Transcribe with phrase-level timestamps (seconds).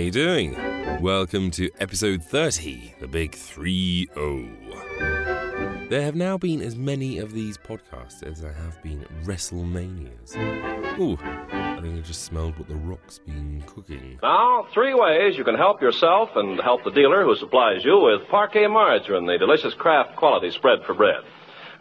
[0.00, 0.56] You doing?
[1.02, 5.88] Welcome to episode 30, the big 3-0.
[5.90, 10.38] There have now been as many of these podcasts as there have been WrestleManias.
[10.98, 14.18] Ooh, I think I just smelled what the Rock's been cooking.
[14.22, 18.26] Now, three ways you can help yourself and help the dealer who supplies you with
[18.28, 21.24] Parkay margarine, the delicious Kraft quality spread for bread.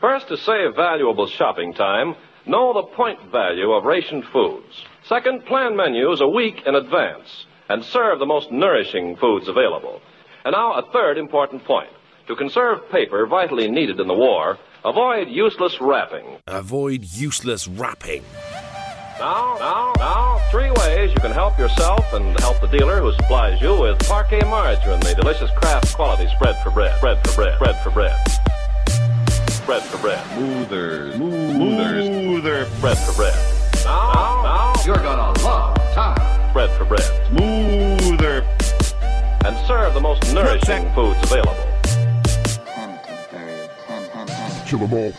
[0.01, 4.83] First, to save valuable shopping time, know the point value of rationed foods.
[5.05, 10.01] Second, plan menus a week in advance and serve the most nourishing foods available.
[10.43, 11.89] And now, a third important point.
[12.27, 16.37] To conserve paper vitally needed in the war, avoid useless wrapping.
[16.47, 18.23] Avoid useless wrapping.
[19.19, 23.61] Now, now, now, three ways you can help yourself and help the dealer who supplies
[23.61, 26.99] you with Parkay margarine, the delicious Kraft quality spread for bread.
[27.01, 27.59] Bread for bread.
[27.59, 28.15] Bread for bread.
[29.65, 30.25] Bread for bread.
[30.35, 31.15] Smoothers.
[31.15, 32.05] Smoothers.
[32.05, 33.35] Smoother bread for bread.
[33.83, 36.38] Now, now, now, You're gonna love time.
[36.59, 37.27] Bread for bread.
[37.27, 38.41] Smoother.
[39.45, 41.55] And serve the most nourishing foods available.
[44.67, 45.13] Kill them all.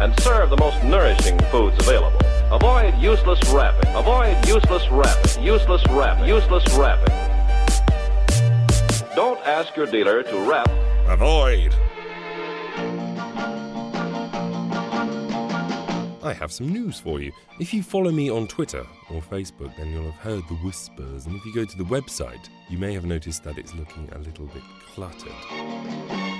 [0.00, 2.20] And serve the most nourishing foods available.
[2.52, 3.92] Avoid useless wrapping.
[3.96, 5.42] Avoid useless wrapping.
[5.42, 6.28] Useless wrapping.
[6.28, 7.14] Useless wrapping.
[9.16, 10.70] Don't ask your dealer to wrap
[11.08, 11.74] Avoid.
[16.26, 17.30] I have some news for you.
[17.60, 21.26] If you follow me on Twitter or Facebook, then you'll have heard the whispers.
[21.26, 24.18] And if you go to the website, you may have noticed that it's looking a
[24.18, 25.30] little bit cluttered.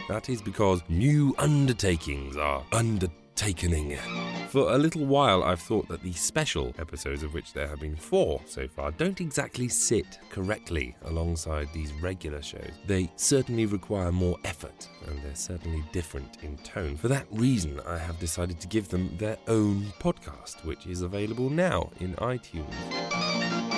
[0.09, 2.65] That is because new undertakings are
[3.37, 3.99] undertakening.
[4.49, 7.97] For a little while, I've thought that the special episodes, of which there have been
[7.97, 12.71] four so far, don't exactly sit correctly alongside these regular shows.
[12.87, 16.97] They certainly require more effort, and they're certainly different in tone.
[16.97, 21.51] For that reason, I have decided to give them their own podcast, which is available
[21.51, 23.26] now in iTunes.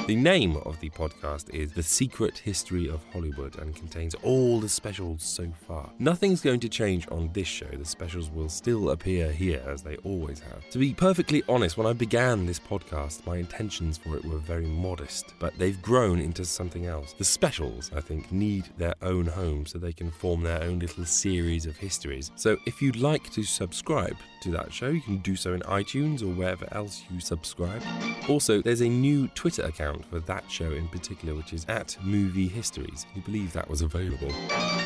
[0.08, 4.66] The name of the podcast is The Secret History of Hollywood and contains all the
[4.66, 5.90] specials so far.
[5.98, 7.66] Nothing's going to change on this show.
[7.66, 10.66] The specials will still appear here as they always have.
[10.70, 14.64] To be perfectly honest, when I began this podcast, my intentions for it were very
[14.64, 17.12] modest, but they've grown into something else.
[17.12, 21.04] The specials, I think, need their own home so they can form their own little
[21.04, 22.30] series of histories.
[22.34, 26.22] So if you'd like to subscribe to that show, you can do so in iTunes
[26.22, 27.82] or wherever else you subscribe.
[28.28, 32.48] Also, there's a new Twitter account for that show in particular, which is at Movie
[32.48, 33.06] Histories.
[33.14, 34.32] You believe that was available?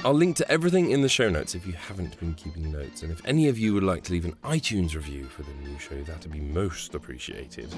[0.05, 3.03] I'll link to everything in the show notes if you haven't been keeping notes.
[3.03, 5.79] And if any of you would like to leave an iTunes review for the new
[5.79, 7.73] show, that'd be most appreciated.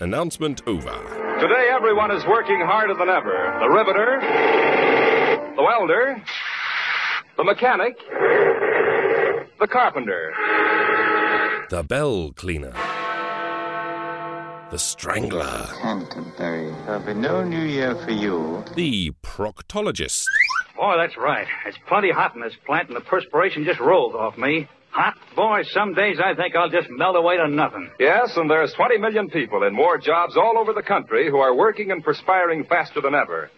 [0.00, 0.90] Announcement over.
[1.40, 3.56] Today, everyone is working harder than ever.
[3.60, 4.20] The riveter,
[5.56, 6.22] the welder,
[7.36, 7.96] the mechanic,
[9.58, 10.32] the carpenter.
[11.68, 12.72] The Bell Cleaner.
[14.70, 15.66] The Strangler.
[15.82, 16.72] Canterbury.
[16.86, 18.62] There'll be no New Year for you.
[18.76, 20.26] The Proctologist.
[20.76, 21.48] Boy, that's right.
[21.66, 24.68] It's plenty hot in this plant, and the perspiration just rolls off me.
[24.90, 25.14] Hot?
[25.34, 27.90] Boy, some days I think I'll just melt away to nothing.
[27.98, 31.54] Yes, and there's 20 million people in more jobs all over the country who are
[31.54, 33.50] working and perspiring faster than ever.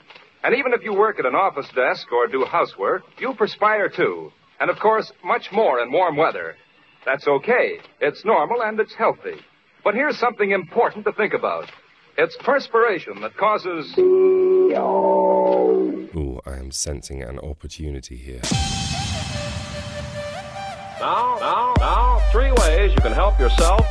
[0.43, 4.33] And even if you work at an office desk or do housework, you perspire too.
[4.61, 6.57] And of course, much more in warm weather.
[7.09, 7.81] That's okay.
[8.03, 9.41] It's normal and it's healthy.
[9.83, 11.73] But here's something important to think about.
[12.19, 13.97] It's perspiration that causes.
[13.97, 14.71] Ooh,
[16.45, 18.43] I am sensing an opportunity here.
[21.01, 23.87] Now, now, now, three ways you can help yourself.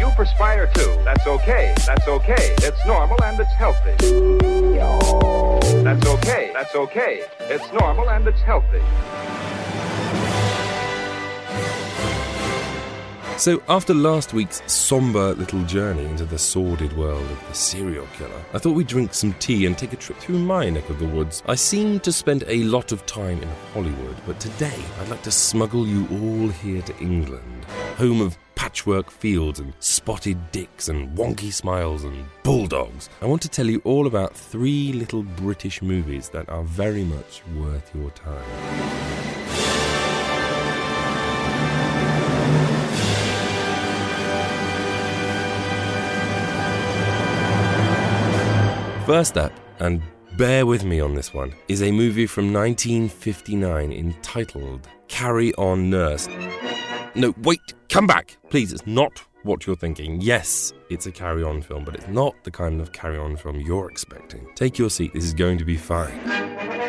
[0.00, 1.00] You perspire too.
[1.04, 1.72] That's okay.
[1.86, 2.52] That's okay.
[2.62, 3.94] It's normal and it's healthy.
[5.84, 6.50] That's okay.
[6.52, 7.22] That's okay.
[7.42, 8.82] It's normal and it's healthy.
[13.38, 18.40] So, after last week's somber little journey into the sordid world of the serial killer,
[18.52, 21.06] I thought we'd drink some tea and take a trip through my neck of the
[21.06, 21.42] woods.
[21.46, 25.32] I seem to spend a lot of time in Hollywood, but today I'd like to
[25.32, 27.64] smuggle you all here to England,
[27.96, 33.08] home of patchwork fields and spotted dicks and wonky smiles and bulldogs.
[33.20, 37.42] I want to tell you all about three little British movies that are very much
[37.56, 39.31] worth your time.
[49.12, 50.00] First up, and
[50.38, 56.30] bear with me on this one, is a movie from 1959 entitled Carry On Nurse.
[57.14, 58.38] No, wait, come back!
[58.48, 60.22] Please, it's not what you're thinking.
[60.22, 63.60] Yes, it's a carry on film, but it's not the kind of carry on film
[63.60, 64.48] you're expecting.
[64.54, 66.18] Take your seat, this is going to be fine.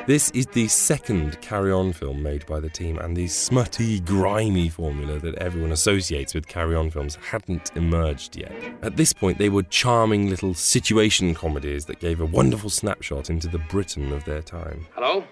[0.06, 4.68] This is the second carry on film made by the team, and the smutty, grimy
[4.68, 8.52] formula that everyone associates with carry on films hadn't emerged yet.
[8.82, 13.48] At this point, they were charming little situation comedies that gave a wonderful snapshot into
[13.48, 14.86] the Britain of their time.
[14.94, 15.24] Hello?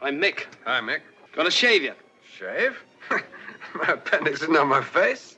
[0.00, 0.44] I'm Mick.
[0.64, 1.00] Hi, Mick.
[1.32, 1.94] Gonna shave you.
[2.38, 2.78] Shave?
[3.10, 5.36] my appendix isn't on my face.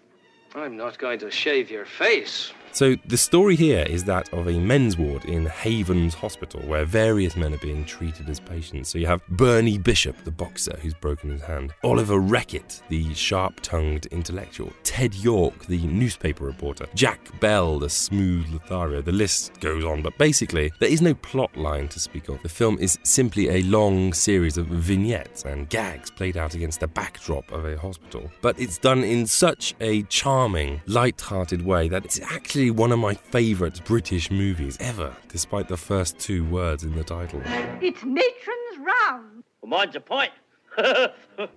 [0.55, 2.53] I'm not going to shave your face.
[2.73, 7.37] So, the story here is that of a men's ward in Havens Hospital where various
[7.37, 8.91] men are being treated as patients.
[8.91, 13.61] So, you have Bernie Bishop, the boxer who's broken his hand, Oliver Reckitt, the sharp
[13.61, 19.03] tongued intellectual, Ted York, the newspaper reporter, Jack Bell, the smooth Lothario.
[19.03, 22.43] The list goes on, but basically, there is no plot line to speak of.
[22.43, 26.89] The film is simply a long series of vignettes and gags played out against the
[26.89, 28.31] backdrop of a hospital.
[28.41, 32.99] But it's done in such a charming, light hearted way that it's actually one of
[32.99, 37.41] my favourite British movies ever, despite the first two words in the title.
[37.81, 39.45] It's matron's round.
[39.63, 40.33] Well, mine's a point.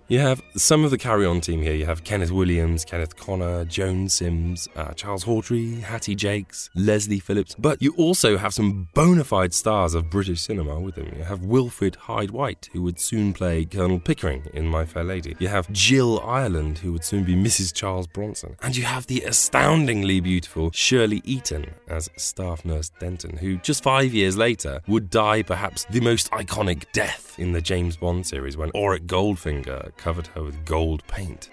[0.08, 1.74] You have some of the carry on team here.
[1.74, 7.56] You have Kenneth Williams, Kenneth Connor, Joan Sims, uh, Charles Hawtrey, Hattie Jacques, Leslie Phillips.
[7.58, 11.12] But you also have some bona fide stars of British cinema with them.
[11.16, 15.34] You have Wilfred Hyde White, who would soon play Colonel Pickering in My Fair Lady.
[15.38, 17.74] You have Jill Ireland, who would soon be Mrs.
[17.74, 18.56] Charles Bronson.
[18.62, 24.14] And you have the astoundingly beautiful Shirley Eaton as staff nurse Denton, who just five
[24.14, 28.70] years later would die perhaps the most iconic death in the James Bond series when
[28.74, 31.50] Auric Goldfinger covered her with gold paint.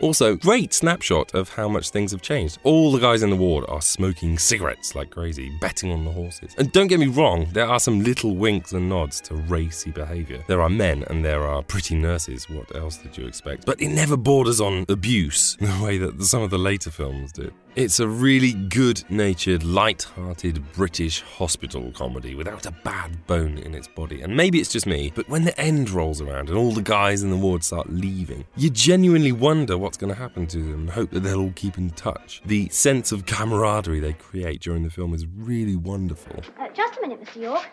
[0.00, 2.58] Also, great snapshot of how much things have changed.
[2.64, 6.56] All the guys in the ward are smoking cigarettes like crazy, betting on the horses.
[6.58, 10.42] And don't get me wrong, there are some little winks and nods to racy behaviour.
[10.48, 13.64] There are men and there are pretty nurses, what else did you expect?
[13.64, 17.52] But it never borders on abuse the way that some of the later films did.
[17.76, 23.72] It's a really good natured, light hearted British hospital comedy without a bad bone in
[23.72, 24.20] its body.
[24.20, 27.22] And maybe it's just me, but when the end rolls around and all the guys
[27.22, 30.90] in the ward start leaving, you genuinely wonder what's going to happen to them and
[30.90, 32.42] hope that they'll all keep in touch.
[32.44, 36.42] The sense of camaraderie they create during the film is really wonderful.
[36.58, 37.40] Uh, just a minute, Mr.
[37.42, 37.68] York.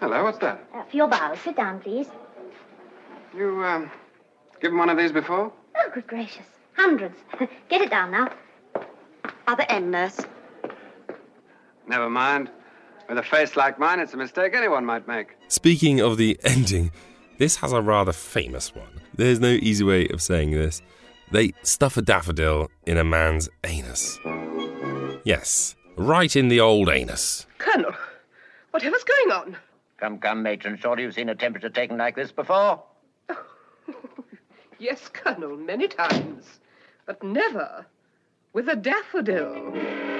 [0.00, 0.68] Hello, what's that?
[0.74, 2.08] Uh, for your bow, sit down, please.
[3.34, 3.90] You, um,
[4.60, 5.50] given one of these before?
[5.74, 6.44] Oh, good gracious.
[6.76, 7.16] Hundreds.
[7.70, 8.28] Get it down now.
[9.52, 10.18] Other end, nurse.
[11.86, 12.50] Never mind.
[13.06, 15.36] With a face like mine, it's a mistake anyone might make.
[15.48, 16.90] Speaking of the ending,
[17.36, 19.02] this has a rather famous one.
[19.14, 20.80] There's no easy way of saying this.
[21.32, 24.18] They stuff a daffodil in a man's anus.
[25.22, 27.46] Yes, right in the old anus.
[27.58, 27.92] Colonel,
[28.70, 29.56] whatever's going on?
[29.98, 30.78] Come, come, matron.
[30.80, 32.82] Surely you've seen a temperature taken like this before?
[34.78, 36.58] Yes, Colonel, many times.
[37.06, 37.86] But never
[38.52, 40.11] with a daffodil.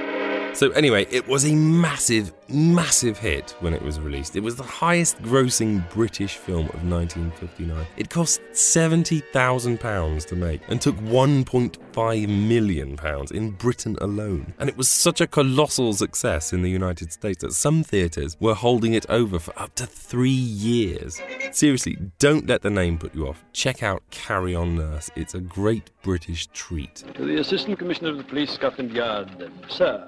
[0.55, 4.37] So, anyway, it was a massive, massive hit when it was released.
[4.37, 7.87] It was the highest grossing British film of 1959.
[7.97, 12.99] It cost £70,000 to make and took £1.5 million
[13.33, 14.53] in Britain alone.
[14.59, 18.55] And it was such a colossal success in the United States that some theatres were
[18.55, 21.21] holding it over for up to three years.
[21.51, 23.43] Seriously, don't let the name put you off.
[23.55, 25.11] Check out Carry On Nurse.
[25.17, 27.05] It's a great British treat.
[27.15, 30.07] To the Assistant Commissioner of the Police, Scotland Yard, sir.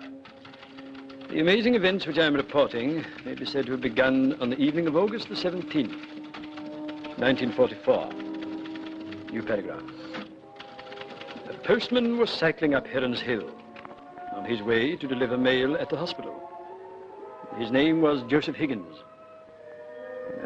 [1.31, 4.59] The amazing events which I am reporting may be said to have begun on the
[4.59, 5.97] evening of August the 17th,
[7.19, 8.12] 1944.
[9.33, 9.83] New paragraph.
[11.49, 13.50] A postman was cycling up Heron's Hill
[14.35, 16.40] on his way to deliver mail at the hospital.
[17.59, 18.97] His name was Joseph Higgins.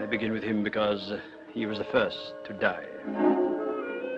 [0.00, 1.12] I begin with him because
[1.52, 2.84] he was the first to die.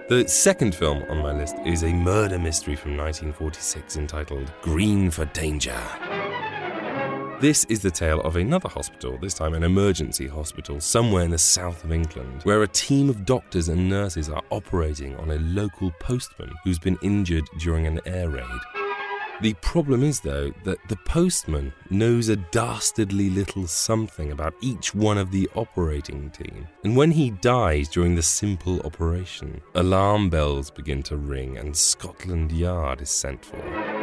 [0.09, 5.25] The second film on my list is a murder mystery from 1946 entitled Green for
[5.26, 5.81] Danger.
[7.40, 11.38] This is the tale of another hospital, this time an emergency hospital somewhere in the
[11.38, 15.90] south of England, where a team of doctors and nurses are operating on a local
[16.00, 18.44] postman who's been injured during an air raid.
[19.40, 25.16] The problem is, though, that the postman knows a dastardly little something about each one
[25.16, 26.68] of the operating team.
[26.85, 32.52] And when he dies during the simple operation, alarm bells begin to ring and Scotland
[32.52, 34.00] Yard is sent for.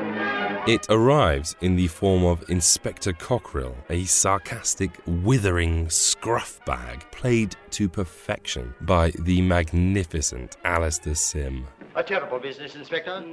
[0.68, 7.88] It arrives in the form of Inspector Cockrill, a sarcastic, withering scruff bag played to
[7.88, 11.66] perfection by the magnificent Alastair Sim.
[11.96, 13.24] A terrible business, Inspector.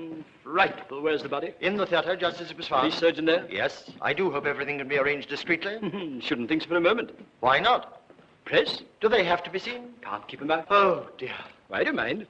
[0.44, 0.88] Right.
[0.88, 1.54] Well, where's the body?
[1.60, 2.82] In the theatre, just as it was found.
[2.82, 3.48] Police surgeon there?
[3.50, 3.90] Yes.
[4.00, 6.20] I do hope everything can be arranged discreetly.
[6.20, 7.10] Shouldn't think so for a moment.
[7.40, 8.02] Why not?
[8.44, 8.82] Press?
[9.00, 9.94] Do they have to be seen?
[10.02, 10.66] Can't keep 'em out.
[10.70, 11.34] Oh, dear.
[11.70, 12.26] I don't mind.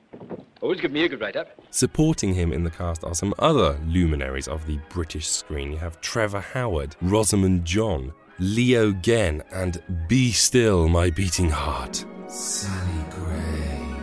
[0.61, 1.49] Always give me a good write-up.
[1.71, 5.73] Supporting him in the cast are some other luminaries of the British screen.
[5.73, 12.07] You have Trevor Howard, Rosamund John, Leo Genn, and Be Still, My Beating Heart.
[12.29, 13.97] Sally Gray.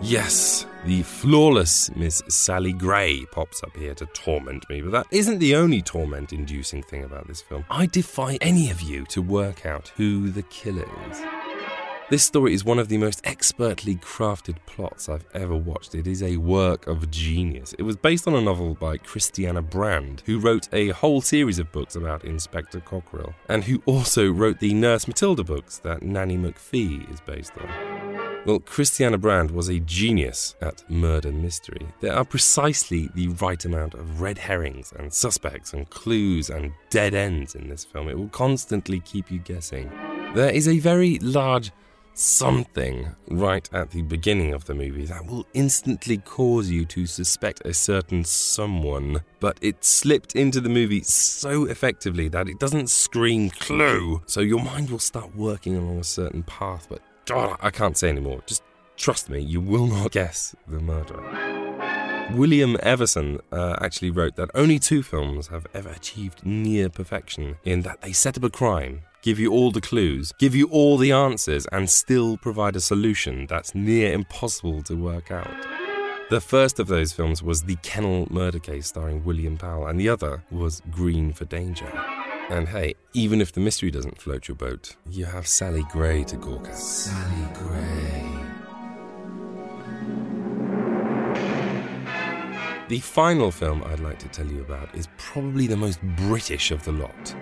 [0.00, 5.40] Yes, the flawless Miss Sally Gray pops up here to torment me, but that isn't
[5.40, 7.64] the only torment inducing thing about this film.
[7.68, 11.20] I defy any of you to work out who the killer is.
[12.10, 15.94] This story is one of the most expertly crafted plots I've ever watched.
[15.94, 17.72] It is a work of genius.
[17.74, 21.70] It was based on a novel by Christianna Brand, who wrote a whole series of
[21.70, 27.08] books about Inspector Cockrill, and who also wrote the Nurse Matilda books that Nanny McPhee
[27.14, 27.68] is based on.
[28.44, 31.86] Well, Christianna Brand was a genius at murder mystery.
[32.00, 37.14] There are precisely the right amount of red herrings and suspects and clues and dead
[37.14, 38.08] ends in this film.
[38.08, 39.92] It will constantly keep you guessing.
[40.34, 41.70] There is a very large
[42.14, 47.62] something right at the beginning of the movie that will instantly cause you to suspect
[47.64, 53.50] a certain someone, but it slipped into the movie so effectively that it doesn't scream
[53.50, 54.22] clue.
[54.26, 58.08] So your mind will start working along a certain path, but God, I can't say
[58.08, 58.42] anymore.
[58.46, 58.62] Just
[58.96, 61.60] trust me, you will not guess the murderer.
[62.34, 67.82] William Everson uh, actually wrote that only two films have ever achieved near perfection in
[67.82, 71.12] that they set up a crime, give you all the clues, give you all the
[71.12, 75.66] answers, and still provide a solution that's near impossible to work out.
[76.30, 80.08] The first of those films was The Kennel Murder Case starring William Powell, and the
[80.08, 81.90] other was Green for Danger.
[82.50, 86.36] And hey, even if the mystery doesn't float your boat, you have Sally Gray to
[86.36, 86.76] gawk at.
[86.76, 88.40] Sally Gray.
[92.88, 96.82] The final film I'd like to tell you about is probably the most British of
[96.84, 97.34] the lot.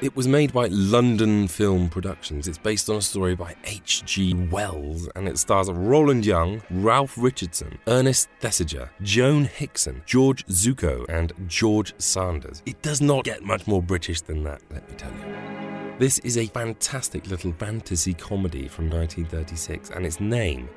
[0.00, 2.46] It was made by London Film Productions.
[2.46, 4.34] It's based on a story by H.G.
[4.50, 11.32] Wells and it stars Roland Young, Ralph Richardson, Ernest Thesiger, Joan Hickson, George Zucco, and
[11.46, 12.62] George Sanders.
[12.66, 15.96] It does not get much more British than that, let me tell you.
[15.98, 20.68] This is a fantastic little fantasy comedy from 1936, and its name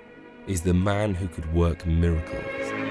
[0.48, 2.90] is The Man Who Could Work Miracles.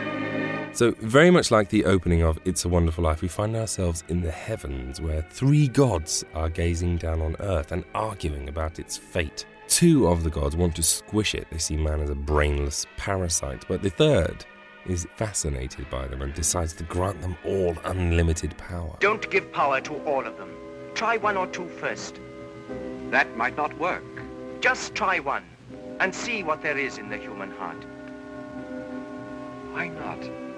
[0.73, 4.23] So, very much like the opening of It's a Wonderful Life, we find ourselves in
[4.23, 9.47] the heavens where three gods are gazing down on earth and arguing about its fate.
[9.67, 13.65] Two of the gods want to squish it, they see man as a brainless parasite,
[13.69, 14.47] but the third
[14.87, 18.97] is fascinated by them and decides to grant them all unlimited power.
[19.00, 20.55] Don't give power to all of them.
[20.95, 22.21] Try one or two first.
[23.11, 24.05] That might not work.
[24.61, 25.45] Just try one
[25.99, 27.85] and see what there is in the human heart.
[29.73, 30.50] Why not?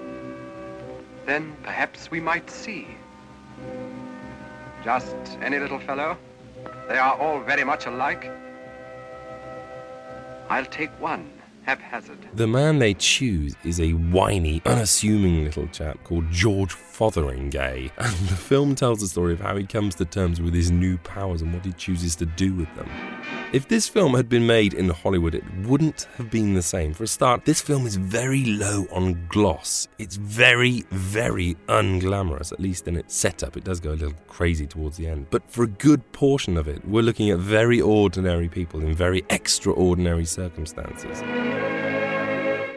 [1.27, 2.87] Then perhaps we might see.
[4.85, 6.17] Just any little fellow?
[6.89, 8.31] They are all very much alike.
[10.49, 11.32] I'll take one
[11.65, 12.29] haphazard.
[12.35, 18.37] The man they choose is a whiny, unassuming little chap called George Fotheringay, and the
[18.37, 21.53] film tells the story of how he comes to terms with his new powers and
[21.53, 22.89] what he chooses to do with them.
[23.53, 26.95] If this film had been made in Hollywood, it wouldn't have been the same.
[26.95, 29.89] For a start, this film is very low on gloss.
[29.99, 33.59] It's very, very unglamorous, at least in its setup.
[33.59, 35.27] It does go a little crazy towards the end.
[35.31, 39.23] But for a good portion of it, we're looking at very ordinary people in very
[39.29, 41.23] extraordinary circumstances.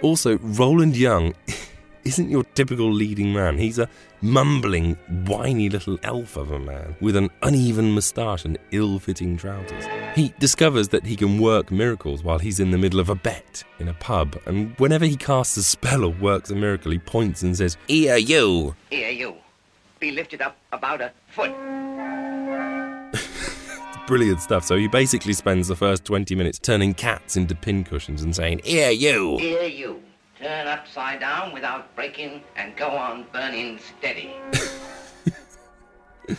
[0.05, 1.33] Also, Roland Young
[2.05, 3.57] isn't your typical leading man.
[3.57, 3.89] He's a
[4.21, 4.93] mumbling,
[5.25, 9.83] whiny little elf of a man with an uneven moustache and ill fitting trousers.
[10.13, 13.63] He discovers that he can work miracles while he's in the middle of a bet
[13.79, 17.41] in a pub, and whenever he casts a spell or works a miracle, he points
[17.41, 18.75] and says, Here, you!
[18.91, 19.33] Here, you.
[19.99, 21.49] Be lifted up about a foot.
[24.07, 24.63] Brilliant stuff.
[24.63, 28.91] So he basically spends the first 20 minutes turning cats into pincushions and saying, Here,
[28.91, 29.37] you!
[29.37, 30.01] Here, you.
[30.39, 34.31] Turn upside down without breaking and go on burning steady.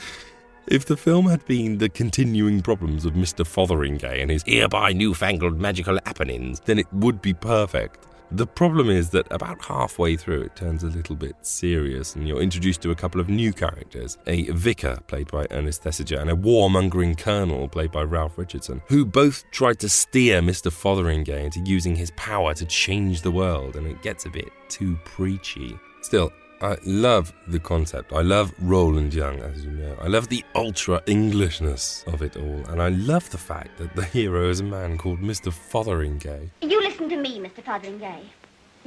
[0.69, 3.47] If the film had been the continuing problems of Mr.
[3.47, 8.06] Fotheringay and his hereby newfangled magical happenings, then it would be perfect.
[8.33, 12.43] The problem is that about halfway through it turns a little bit serious and you're
[12.43, 16.35] introduced to a couple of new characters a vicar, played by Ernest Thesiger, and a
[16.35, 20.73] warmongering colonel, played by Ralph Richardson, who both tried to steer Mr.
[20.73, 24.99] Fotheringay into using his power to change the world, and it gets a bit too
[25.05, 25.79] preachy.
[26.03, 26.33] Still,
[26.63, 28.15] I love the concept.
[28.15, 29.95] I love Roland Young, as you know.
[30.01, 34.05] I love the ultra Englishness of it all, and I love the fact that the
[34.05, 35.53] hero is a man called Mr.
[35.53, 36.49] Fotheringay.
[36.63, 37.63] You listen to me, Mr.
[37.63, 38.23] Fotheringay.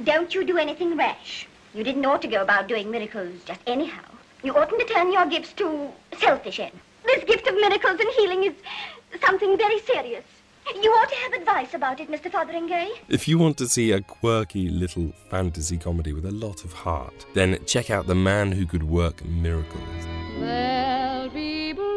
[0.02, 1.46] Don't you do anything rash.
[1.72, 4.10] You didn't ought to go about doing miracles just anyhow.
[4.42, 6.74] You oughtn't to turn your gifts to selfish ends.
[7.06, 8.54] This gift of miracles and healing is
[9.24, 10.24] something very serious.
[10.76, 12.30] You ought to have advice about it, Mr.
[12.30, 12.88] Fotheringay.
[13.08, 17.26] If you want to see a quirky little fantasy comedy with a lot of heart,
[17.34, 19.82] then check out The Man Who Could Work Miracles.
[20.38, 21.89] There'll be bluebirds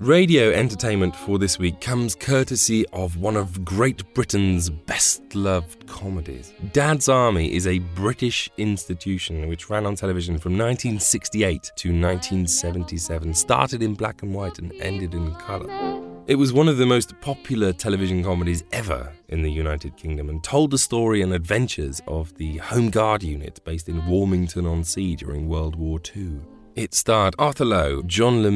[0.00, 6.54] Radio entertainment for this week comes courtesy of one of Great Britain's best loved comedies.
[6.72, 13.82] Dad's Army is a British institution which ran on television from 1968 to 1977, started
[13.82, 15.68] in black and white and ended in colour.
[16.26, 20.42] It was one of the most popular television comedies ever in the United Kingdom and
[20.42, 25.14] told the story and adventures of the Home Guard unit based in Warmington on Sea
[25.14, 26.40] during World War II.
[26.80, 28.50] It starred Arthur Lowe, John Le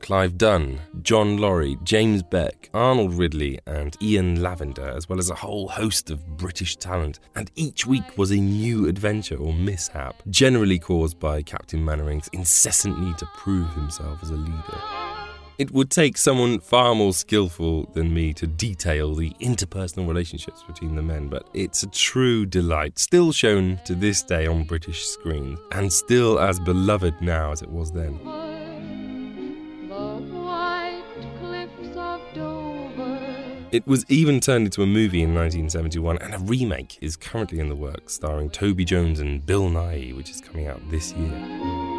[0.00, 5.34] Clive Dunn, John Laurie, James Beck, Arnold Ridley, and Ian Lavender, as well as a
[5.34, 7.20] whole host of British talent.
[7.34, 12.98] And each week was a new adventure or mishap, generally caused by Captain Mainwaring's incessant
[13.02, 15.17] need to prove himself as a leader.
[15.58, 20.94] It would take someone far more skillful than me to detail the interpersonal relationships between
[20.94, 25.58] the men, but it's a true delight, still shown to this day on British screens,
[25.72, 28.20] and still as beloved now as it was then.
[33.72, 37.68] It was even turned into a movie in 1971, and a remake is currently in
[37.68, 41.97] the works, starring Toby Jones and Bill Nighy, which is coming out this year.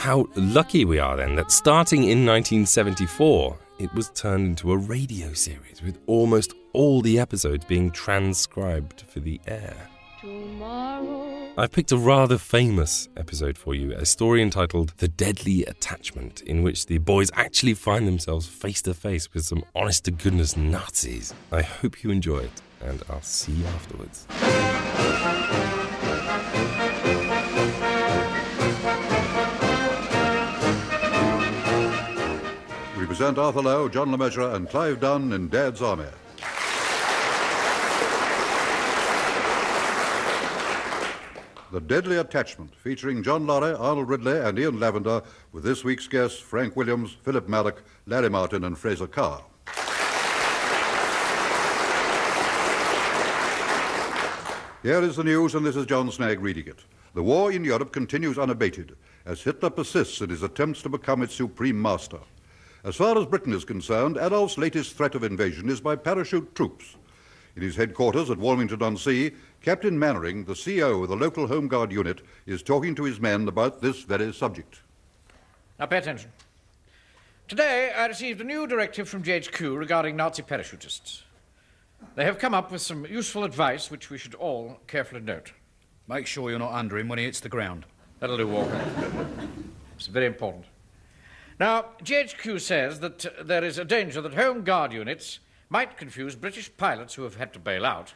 [0.00, 5.34] How lucky we are then that starting in 1974, it was turned into a radio
[5.34, 9.76] series with almost all the episodes being transcribed for the air.
[10.22, 11.50] Tomorrow.
[11.58, 16.62] I've picked a rather famous episode for you, a story entitled The Deadly Attachment, in
[16.62, 21.34] which the boys actually find themselves face to face with some honest to goodness Nazis.
[21.52, 24.26] I hope you enjoy it, and I'll see you afterwards.
[33.20, 36.06] Present Arthur Lowe, John Le Mesurier, and Clive Dunn in Dad's Army.
[41.70, 46.40] The Deadly Attachment, featuring John Laurie, Arnold Ridley, and Ian Lavender, with this week's guests
[46.40, 49.44] Frank Williams, Philip Madoc, Larry Martyn, and Fraser Carr.
[54.82, 56.86] Here is the news, and this is John Snagge reading it.
[57.12, 61.34] The war in Europe continues unabated as Hitler persists in his attempts to become its
[61.34, 62.20] supreme master.
[62.82, 66.96] As far as Britain is concerned, Adolf's latest threat of invasion is by parachute troops.
[67.54, 71.68] In his headquarters at Warmington on Sea, Captain Mainwaring, the CO of the local Home
[71.68, 74.80] Guard unit, is talking to his men about this very subject.
[75.78, 76.30] Now pay attention.
[77.48, 81.22] Today I received a new directive from GHQ regarding Nazi parachutists.
[82.14, 85.52] They have come up with some useful advice which we should all carefully note.
[86.08, 87.84] Make sure you're not under him when he hits the ground.
[88.20, 88.80] That'll do, Walker.
[89.96, 90.64] It's very important.
[91.60, 96.34] Now, GHQ says that uh, there is a danger that Home Guard units might confuse
[96.34, 98.14] British pilots who have had to bail out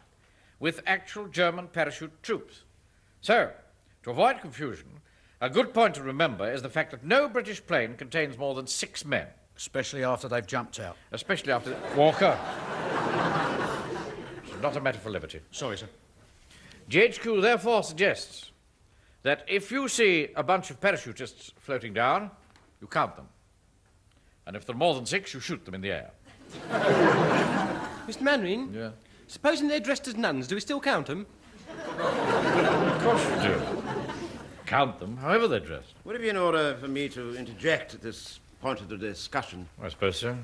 [0.59, 2.63] with actual German parachute troops.
[3.21, 3.51] So,
[4.03, 4.87] to avoid confusion,
[5.43, 8.67] a good point to remember is the fact that no British plane contains more than
[8.67, 9.27] six men.
[9.59, 10.97] Especially after they've jumped out.
[11.13, 11.77] Especially after.
[11.95, 12.39] Walker.
[14.43, 15.41] It's not a matter for liberty.
[15.51, 15.89] Sorry, sir.
[16.89, 18.53] GHQ therefore suggests
[19.23, 22.31] that if you see a bunch of parachutists floating down,
[22.81, 23.29] you count them.
[24.47, 26.11] And if there are more than six, you shoot them in the air.
[28.07, 28.21] Mr.
[28.21, 28.73] Mainwaring?
[28.75, 28.91] Yeah.
[29.27, 31.27] Supposing they're dressed as nuns, do we still count them?
[31.99, 33.63] Of course you do.
[34.67, 35.95] Count them, however they're dressed.
[36.05, 39.67] Would it be in order for me to interject at this point of the discussion?
[39.83, 40.37] I suppose so.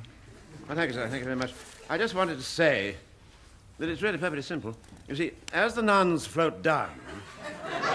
[0.67, 1.09] Well, thank you, sir.
[1.09, 1.53] Thank you very much.
[1.89, 2.97] I just wanted to say
[3.79, 4.77] that it's really perfectly simple.
[5.09, 6.91] You see, as the nuns float down,
[7.63, 7.87] the,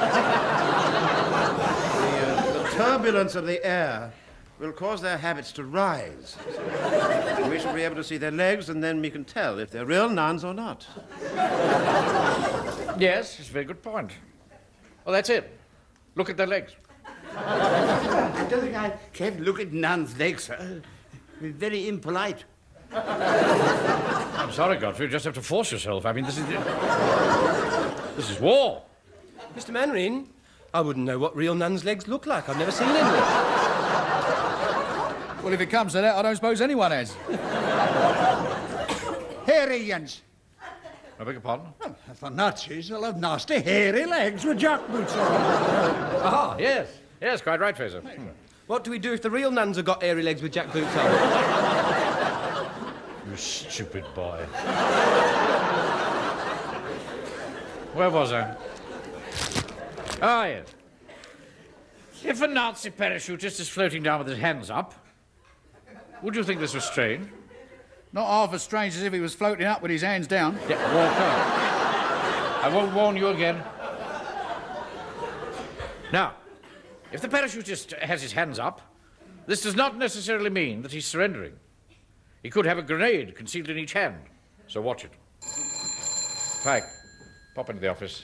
[2.24, 4.12] uh, the turbulence of the air
[4.60, 6.38] will cause their habits to rise.
[7.42, 9.72] And we shall be able to see their legs, and then we can tell if
[9.72, 10.88] they're real nuns or not.
[12.98, 14.12] Yes, it's a very good point.
[15.04, 15.60] Well, that's it.
[16.16, 16.74] Look at their legs.
[17.36, 20.82] I don't think I can look at nuns' legs, sir.
[21.42, 22.46] It's very impolite.
[22.94, 25.08] I'm sorry, Godfrey.
[25.08, 26.06] You just have to force yourself.
[26.06, 26.46] I mean, this is.
[28.16, 28.84] This is war.
[29.58, 29.72] Mr.
[29.72, 30.30] Mainwaring,
[30.74, 32.48] I wouldn't know what real nuns' legs look like.
[32.48, 33.45] I've never seen any.
[35.46, 37.14] Well, if it comes to that, I don't suppose anyone has.
[39.46, 40.24] Hairy ones.
[41.20, 41.68] I beg your pardon?
[42.16, 46.16] For Nazis, they'll have nasty hairy legs with jackboots on.
[46.26, 46.88] Ah, yes.
[47.22, 48.02] Yes, quite right, Frazer.
[48.66, 50.98] What do we do if the real nuns have got hairy legs with jack boots
[50.98, 51.12] on?
[53.30, 54.40] You stupid boy.
[57.94, 58.56] Where was I?
[60.24, 60.66] Ah, yes.
[62.24, 64.96] If a Nazi parachutist is floating down with his hands up,
[66.26, 67.30] would you think this was strange?
[68.12, 70.58] Not half as strange as if he was floating up with his hands down.
[70.68, 72.66] Yeah, Walker.
[72.66, 73.62] I won't warn you again.
[76.12, 76.34] Now,
[77.12, 78.82] if the parachutist has his hands up,
[79.46, 81.54] this does not necessarily mean that he's surrendering.
[82.42, 84.18] He could have a grenade concealed in each hand,
[84.66, 85.12] so watch it.
[86.64, 86.84] Pike,
[87.54, 88.24] pop into the office,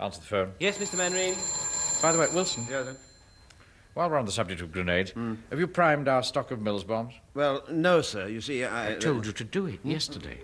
[0.00, 0.52] answer the phone.
[0.58, 0.96] Yes, Mr.
[0.96, 1.34] Mainwaring.
[2.00, 2.66] By the way, Wilson.
[2.70, 2.96] Yes, sir.
[3.94, 5.12] While we're on the subject of grenades,
[5.50, 7.12] have you primed our stock of Mills bombs?
[7.34, 8.26] Well, no, sir.
[8.26, 8.92] You see, I...
[8.92, 10.38] I told you to do it yesterday.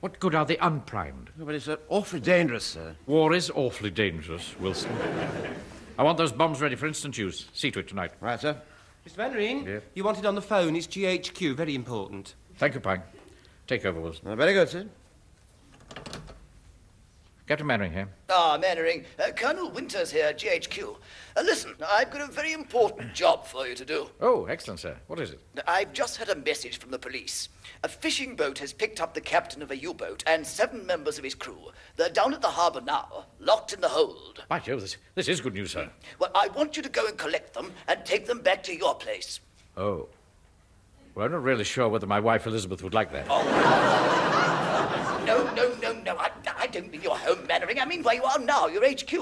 [0.00, 1.30] What good are they unprimed?
[1.36, 2.94] But it's uh, awfully dangerous, sir.
[3.06, 4.90] War is awfully dangerous, Wilson.
[5.98, 7.48] I want those bombs ready for instant use.
[7.52, 8.12] See to it tonight.
[8.20, 8.56] Right, sir.
[9.06, 9.18] Mr.
[9.18, 9.80] Mainwaring, Yeah.
[9.94, 10.76] you want it on the phone.
[10.76, 11.56] It's GHQ.
[11.56, 12.34] Very important.
[12.56, 13.02] Thank you, Pike.
[13.66, 14.28] Take over, Wilson.
[14.28, 14.86] Uh, very good, sir.
[17.48, 18.08] Captain Mainwaring here.
[18.28, 19.06] Ah, Mainwaring.
[19.18, 20.96] Uh, Colonel Winters here, GHQ.
[21.34, 24.10] Uh, listen, I've got a very important job for you to do.
[24.20, 24.98] Oh, excellent, sir.
[25.06, 25.40] What is it?
[25.66, 27.48] I've just had a message from the police.
[27.84, 31.24] A fishing boat has picked up the captain of a U-boat and seven members of
[31.24, 31.70] his crew.
[31.96, 34.44] They're down at the harbour now, locked in the hold.
[34.50, 35.88] By Jove, this, this is good news, sir.
[36.18, 38.94] Well, I want you to go and collect them and take them back to your
[38.94, 39.40] place.
[39.74, 40.08] Oh.
[41.14, 43.26] Well, I'm not really sure whether my wife Elizabeth would like that.
[43.30, 44.17] I
[46.68, 47.80] don't mean your home, Mainwaring.
[47.80, 49.12] I mean where you are now, your HQ.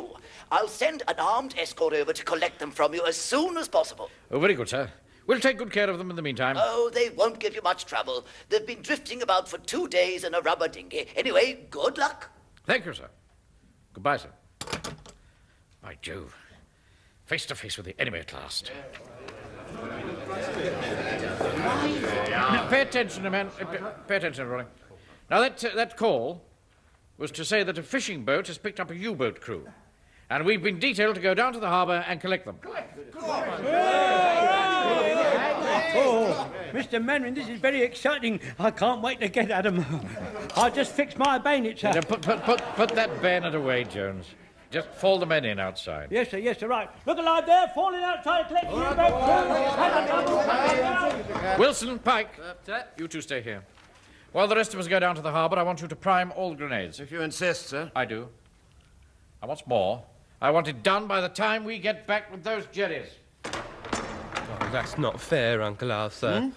[0.51, 4.11] I'll send an armed escort over to collect them from you as soon as possible.
[4.31, 4.91] Oh, very good, sir.
[5.27, 6.57] We'll take good care of them in the meantime.
[6.59, 8.27] Oh, they won't give you much trouble.
[8.49, 11.09] They've been drifting about for two days in a rubber dinghy.
[11.17, 12.31] Anyway, good luck.
[12.65, 13.09] Thank you, sir.
[13.93, 14.31] Goodbye, sir.
[15.83, 16.35] By Jove.
[17.25, 18.71] Face to face with the enemy at last.
[22.31, 23.51] Now, pay attention, man.
[23.51, 24.69] Pay, pay attention, Ronnie.
[25.29, 26.45] Now, that, uh, that call
[27.19, 29.67] was to say that a fishing boat has picked up a U-boat crew.
[30.29, 32.59] And we've been detailed to go down to the harbour and collect them.
[35.99, 37.03] Oh, Mr.
[37.03, 38.41] Mainwaring, this is very exciting.
[38.59, 39.85] I can't wait to get at them.
[40.57, 41.93] I'll just fix my bayonet, sir.
[41.93, 44.27] Now, put, put, put, put that bayonet away, Jones.
[44.71, 46.09] Just fall the men in outside.
[46.11, 46.91] Yes, sir, yes, sir, right.
[47.07, 48.77] Look alive there, falling outside, collect you
[51.59, 52.39] Wilson, Pike,
[52.99, 53.63] you two stay here.
[54.37, 56.31] While the rest of us go down to the harbour, I want you to prime
[56.37, 57.01] all grenades.
[57.01, 57.91] If you insist, sir.
[57.97, 58.29] I do.
[59.41, 60.05] And what's more,
[60.43, 63.07] I want it done by the time we get back with those jerrys.
[63.47, 66.41] Oh, that's not fair, Uncle Arthur.
[66.41, 66.49] Hmm?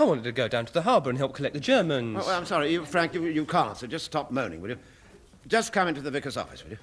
[0.00, 2.16] I wanted to go down to the harbour and help collect the Germans.
[2.16, 4.78] Well, well, I'm sorry, you, Frank, you, you can't, so just stop moaning, will you?
[5.46, 6.78] Just come into the vicar's office, will you?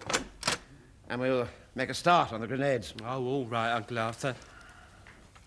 [1.09, 2.93] And we'll make a start on the grenades.
[3.03, 4.33] Oh, all right, Uncle Arthur.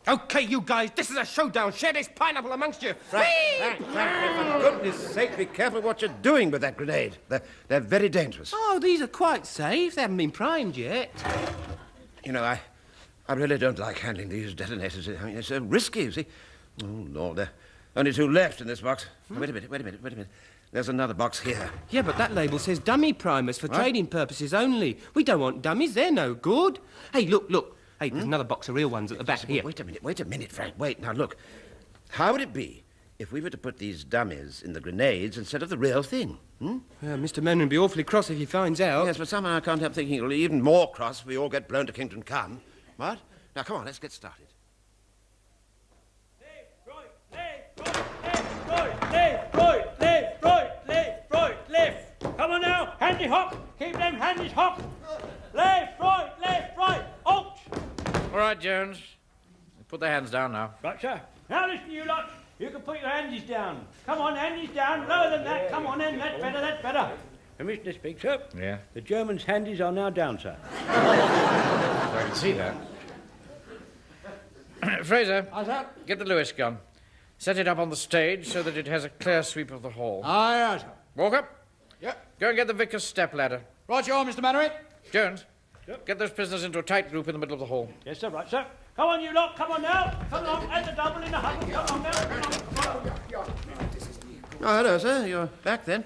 [0.07, 1.73] Okay, you guys, this is a showdown.
[1.73, 2.93] Share this pineapple amongst you.
[3.09, 7.19] Frank, Frank, Frank, for goodness sake, be careful what you're doing with that grenade.
[7.29, 8.53] They're, they're very dangerous.
[8.55, 9.95] Oh, these are quite safe.
[9.95, 11.13] They haven't been primed yet.
[12.25, 12.61] You know, I,
[13.29, 15.09] I really don't like handling these detonators.
[15.09, 16.27] I mean, it's so risky, you see.
[16.83, 19.07] Oh, Lord, there are only two left in this box.
[19.31, 20.31] Oh, wait a minute, wait a minute, wait a minute.
[20.73, 21.71] There's another box here.
[21.91, 23.77] Yeah, but that label says dummy primers for What?
[23.77, 24.99] trading purposes only.
[25.15, 26.81] We don't want dummies, they're no good.
[27.13, 27.77] Hey, look, look.
[28.03, 29.63] Hey, there's another box of real ones at the back here.
[29.63, 30.75] Wait a minute, wait a minute, Frank.
[30.77, 31.37] Wait, now look.
[32.09, 32.83] How would it be
[33.21, 36.39] if we were to put these dummies in the grenades instead of the real thing?
[36.59, 36.79] Hmm?
[37.01, 37.37] Yeah, Mr.
[37.37, 39.07] Mainwaring would be awfully cross if he finds out.
[39.07, 41.49] Yes, but somehow I can't help thinking it'll be even more cross if we all
[41.49, 42.61] get blown to Kingdom Come.
[42.97, 43.21] What?
[43.55, 44.49] Now, come on, let's get started.
[46.41, 47.07] Left, right,
[50.01, 52.21] left, right, left, right, left.
[52.37, 53.55] Come on now, handy hop.
[53.79, 54.83] Keep them handies hop.
[55.55, 57.05] Left, right, left, right.
[58.33, 58.39] Out.
[58.39, 58.99] All right, Jones.
[59.89, 60.73] Put their hands down now.
[60.83, 61.21] Right, sir.
[61.51, 62.31] Now listen, you lot.
[62.59, 63.87] You can put your handies down.
[64.07, 65.07] Come on, handies down.
[65.07, 65.71] Lower than that.
[65.71, 66.19] Come on then.
[66.19, 66.61] That's better.
[66.61, 67.11] That's better.
[67.59, 68.55] Commissioner speaks up.
[68.59, 68.79] Yeah.
[68.95, 70.57] The Germans' handies are now down, sir.
[70.89, 72.75] I can see that.
[75.05, 76.79] Frazer, I said get the Lewis gun.
[77.37, 79.91] Set it up on the stage so that it has a clear sweep of the
[79.91, 80.23] hall.
[80.25, 80.91] Ah, aye, aye, sir.
[81.17, 81.47] Walker?
[82.01, 82.39] Yep.
[82.41, 83.63] Go and get the vicar's step ladder.
[83.89, 84.41] Right, you are, Mr.
[84.41, 84.71] Mainwaring.
[85.13, 85.45] Jones,
[86.07, 87.89] get those prisoners into a tight group in the middle of the hall.
[88.05, 88.29] Yes, sir.
[88.31, 88.67] Right, sir.
[88.97, 89.57] Come on, you lot.
[89.57, 90.19] Come on now.
[90.31, 90.71] Come on.
[90.71, 91.69] At the double in the huddle.
[91.69, 92.13] Come on now.
[92.13, 93.07] Come
[93.39, 93.53] on.
[94.65, 95.27] Oh, hello, sir.
[95.27, 96.05] You're back then.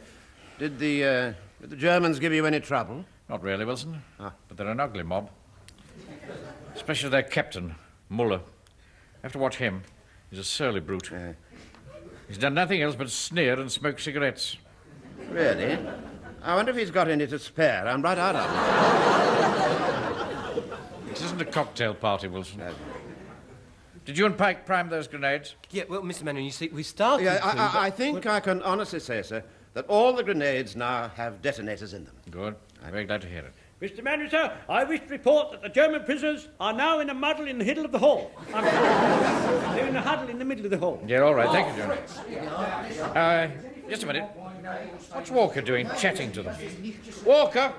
[0.58, 3.04] Did the, uh, did the Germans give you any trouble?
[3.28, 4.02] Not really, Wilson.
[4.18, 5.30] But they're an ugly mob.
[6.74, 7.74] Especially their captain,
[8.08, 8.40] Muller.
[9.22, 9.82] Have to watch him.
[10.30, 11.10] He's a surly brute.
[12.28, 14.56] He's done nothing else but sneer and smoke cigarettes.
[15.30, 15.78] Really?
[16.42, 17.86] I wonder if he's got any to spare.
[17.88, 19.45] I'm right out of it.
[21.16, 22.60] This isn't a cocktail party, Wilson.
[24.04, 25.54] Did you and Pike prime those grenades?
[25.70, 26.24] Yeah, well, Mr.
[26.24, 29.22] Mainwaring, you see, we started Yeah, I, but- I, I think I can honestly say,
[29.22, 32.14] sir, that all the grenades now have detonators in them.
[32.30, 32.54] Good.
[32.84, 33.54] I'm very glad to hear it.
[33.80, 34.04] Mr.
[34.04, 37.48] Manager, sir, I wish to report that the German prisoners are now in a muddle
[37.48, 38.30] in the middle of the hall.
[38.52, 41.02] They're in a huddle in the middle of the hall.
[41.06, 41.48] Yeah, all right.
[41.50, 43.16] Thank you, Jones.
[43.16, 43.48] Uh,
[43.88, 44.24] just a minute.
[45.12, 46.56] What's Walker doing chatting to them?
[47.24, 47.72] Walker!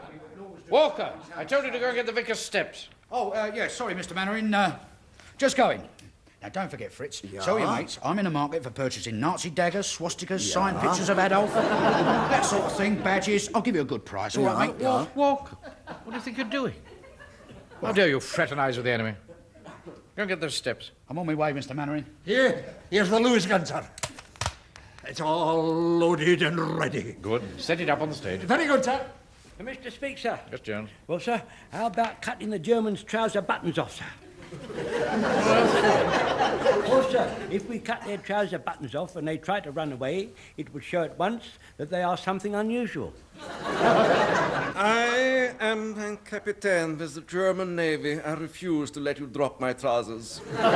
[0.69, 1.13] Walker!
[1.35, 2.89] I told you to go and get the vicar's steps.
[3.11, 4.15] Oh, uh, yeah, sorry, Mr.
[4.15, 4.53] Mainwaring.
[4.53, 4.77] Uh,
[5.37, 5.81] just going.
[6.41, 7.23] Now, don't forget, Fritz.
[7.23, 7.41] Yeah.
[7.41, 11.17] Tell your mates I'm in the market for purchasing Nazi daggers, swastikas, signed pictures of
[11.17, 13.49] Adolf, that sort of thing, badges.
[13.55, 14.85] I'll give you a good price, all right, mate?
[14.85, 15.65] Walk, walk.
[16.03, 16.75] What do you think you're doing?
[17.81, 19.15] How dare you fraternize with the enemy?
[20.15, 20.91] Go and get those steps.
[21.09, 21.75] I'm on my way, Mr.
[21.75, 22.05] Mainwaring.
[22.23, 23.87] Here, here's the Lewis gun, sir.
[25.05, 27.15] It's all loaded and ready.
[27.21, 27.41] Good.
[27.59, 28.41] Set it up on the stage.
[28.41, 29.05] Very good, sir.
[29.59, 29.91] Mr.
[29.91, 30.39] Speak, sir.
[30.51, 30.89] Yes, Jones.
[31.07, 31.41] Well, sir,
[31.71, 34.05] how about cutting the Germans' trouser buttons off, sir?
[36.87, 40.29] well, sir, if we cut their trouser buttons off and they try to run away,
[40.57, 41.43] it would show at once
[41.77, 43.13] that they are something unusual.
[44.79, 48.21] I am a captain with the German Navy.
[48.21, 50.39] I refuse to let you drop my trousers.
[50.59, 50.71] All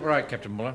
[0.00, 0.74] right, Captain Muller.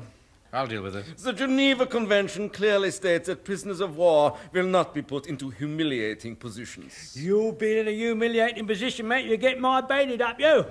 [0.50, 1.04] I'll deal with it.
[1.18, 6.36] The Geneva Convention clearly states that prisoners of war will not be put into humiliating
[6.36, 7.14] positions.
[7.14, 9.26] You've been in a humiliating position, mate.
[9.26, 10.64] You get my bayonet up, you.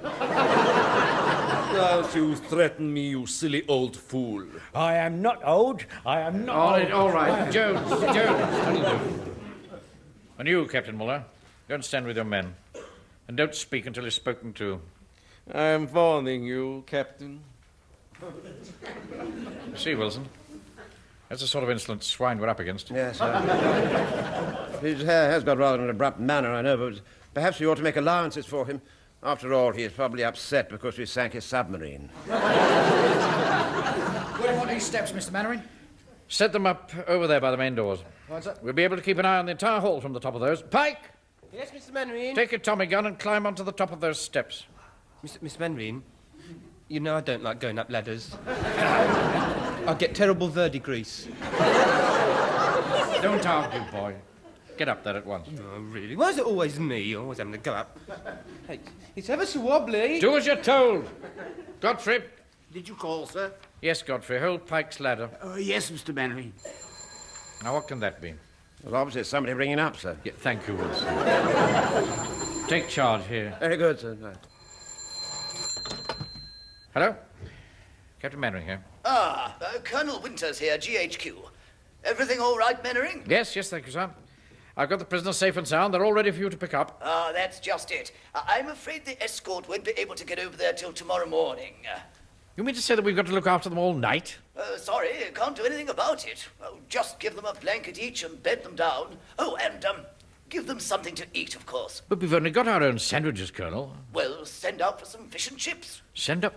[1.74, 4.46] Don't you threaten me, you silly old fool.
[4.74, 5.86] I am not old.
[6.06, 6.80] I am not All old.
[6.82, 7.32] right, all right.
[7.48, 8.02] I- Jones, Jones.
[8.16, 9.32] That'll do.
[10.40, 11.24] And you, Captain Muller,
[11.68, 12.56] go and stand with your men.
[13.28, 14.82] And don't speak until you're spoken to.
[15.54, 17.42] I am warning you, Captain.
[19.76, 20.28] See, Wilson?
[21.30, 22.90] That's the sort of insolent swine we're up against.
[22.90, 24.78] Yes, sir.
[24.82, 27.02] His hair has got rather an abrupt manner, I know, but
[27.34, 28.82] perhaps we ought to make allowances for him.
[29.24, 32.10] After all, he is probably upset because we sank his submarine.
[32.28, 32.40] Where
[34.48, 35.32] do you want these steps, Mr.
[35.32, 35.64] Mainwaring?
[36.28, 38.00] Set them up over there by the main doors.
[38.28, 38.64] What's that?
[38.64, 40.42] We'll be able to keep an eye on the entire hall from the top of
[40.42, 40.62] those.
[40.62, 41.00] Pike,
[41.52, 41.92] Yes, Mr.
[41.94, 42.36] Mainwaring?
[42.36, 44.66] take your Tommy gun and climb onto the top of those steps.
[45.26, 45.40] Mr.
[45.40, 45.60] Mr.
[45.60, 46.04] Mainwaring,
[46.88, 48.36] you know I don't like going up ladders.
[48.45, 51.28] I get terrible verdigris.
[53.21, 54.15] Don't argue, boy.
[54.78, 55.50] Get up there at once.
[55.60, 56.15] Oh, really?
[56.15, 57.15] Why is it always me?
[57.15, 57.97] Always having to go up.
[58.67, 58.80] Hey,
[59.15, 60.19] it's ever so wobbly.
[60.19, 61.10] Do as you're told.
[61.80, 62.23] Godfrey.
[62.71, 63.54] Did you call, sir?
[63.82, 64.39] Yes, Godfrey.
[64.39, 65.30] Hold Pike's ladder.
[65.41, 66.13] Uh, yes, Mr.
[66.13, 66.54] Mainwaring.
[67.63, 68.36] Now, what can that be?
[68.84, 70.15] Well, obviously, it's somebody ringing up, sir.
[70.23, 71.08] Yeah, thank you, Wilson.
[72.67, 73.56] Take charge here.
[73.60, 74.15] Very good, sir.
[76.98, 77.16] Hello?
[78.20, 78.84] Captain Mainwaring here.
[79.06, 81.36] Ah, uh, Colonel Winters here, GHQ.
[82.04, 83.24] Everything all right, Mainwaring?
[83.30, 84.10] Yes, yes, thank you, sir.
[84.76, 85.94] I've got the prisoners safe and sound.
[85.94, 87.00] They're all ready for you to pick up.
[87.06, 88.14] Ah, that's just it.
[88.34, 91.76] I'm afraid the escort won't be able to get over there till tomorrow morning.
[92.56, 94.36] You mean to say that we've got to look after them all night?
[94.58, 96.48] Uh, sorry, can't do anything about it.
[96.64, 99.18] Oh, just give them a blanket each and bed them down.
[99.38, 99.98] Oh, and um,
[100.50, 102.02] give them something to eat, of course.
[102.10, 103.96] But we've only got our own sandwiches, Colonel.
[104.14, 106.02] Well, send out for some fish and chips.
[106.16, 106.56] Send up.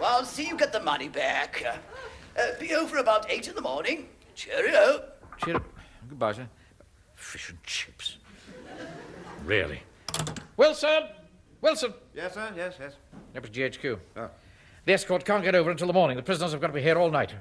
[0.00, 1.62] Well, I'll see you get the money back.
[1.66, 4.08] Uh, uh, be over about eight in the morning.
[4.34, 5.04] Cheerio.
[5.44, 5.64] Cheer up.
[6.08, 6.48] Goodbye, sir.
[7.14, 8.16] Fish and chips.
[9.44, 9.82] Really?
[10.56, 11.02] Wilson!
[11.60, 11.92] Wilson!
[12.14, 12.94] Yes, sir, yes, yes.
[13.34, 13.98] That was GHQ.
[14.86, 16.16] The escort can't get over until the morning.
[16.16, 17.34] The prisoners have got to be here all night.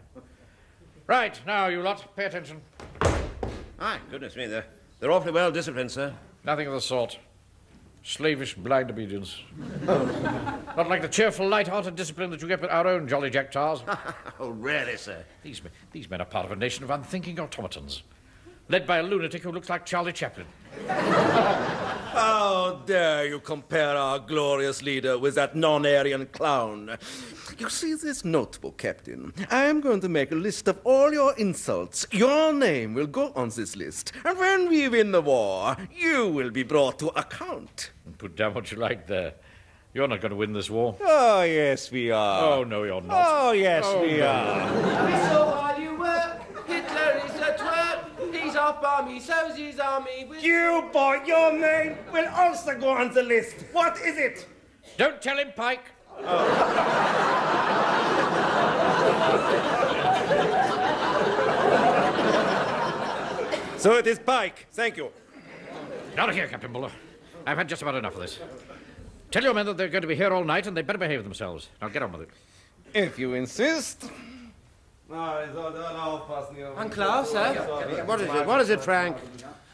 [1.07, 2.61] Right, now, you lot, pay attention.
[3.79, 4.65] My goodness me, they're,
[4.99, 6.13] they're awfully well disciplined, sir.
[6.43, 7.17] Nothing of the sort.
[8.03, 9.41] Slavish, blind obedience.
[9.85, 13.83] Not like the cheerful, light-hearted discipline that you get with our own jolly Jack Tars.
[14.39, 15.23] oh, really, sir?
[15.43, 18.03] These, these men are part of a nation of unthinking automatons,
[18.69, 20.47] led by a lunatic who looks like Charlie Chaplin.
[22.11, 26.97] How dare you compare our glorious leader with that non-Aryan clown?
[27.57, 29.33] You see this notebook, Captain?
[29.49, 32.05] I am going to make a list of all your insults.
[32.11, 34.11] Your name will go on this list.
[34.25, 37.91] And when we win the war, you will be brought to account.
[38.17, 39.33] Put down what you like there.
[39.93, 40.95] You're not going to win this war.
[41.01, 42.43] Oh, yes, we are.
[42.43, 43.25] Oh, no, you're not.
[43.27, 44.27] Oh, yes, Oh, we no.
[44.27, 44.67] are.
[45.29, 48.33] So hard you work, Hitler is a twerp.
[48.33, 50.25] He's off by me, so's his army.
[50.25, 53.55] With You, boy, your name will also go on the list.
[53.71, 54.47] What is it?
[54.97, 55.85] Don't tell him, Pike.
[63.77, 64.67] So it is Pike.
[64.73, 65.09] Thank you.
[66.17, 66.91] Out of here, Captain Muller.
[67.45, 68.37] I've had just about enough of this.
[69.31, 71.23] Tell your men that they're going to be here all night and they better behave
[71.23, 71.69] themselves.
[71.81, 72.29] Now get on with it.
[72.93, 74.11] If you insist.
[75.11, 77.53] Uncle Klaus, sir?
[78.05, 78.45] What is it?
[78.45, 79.17] What is it, Frank?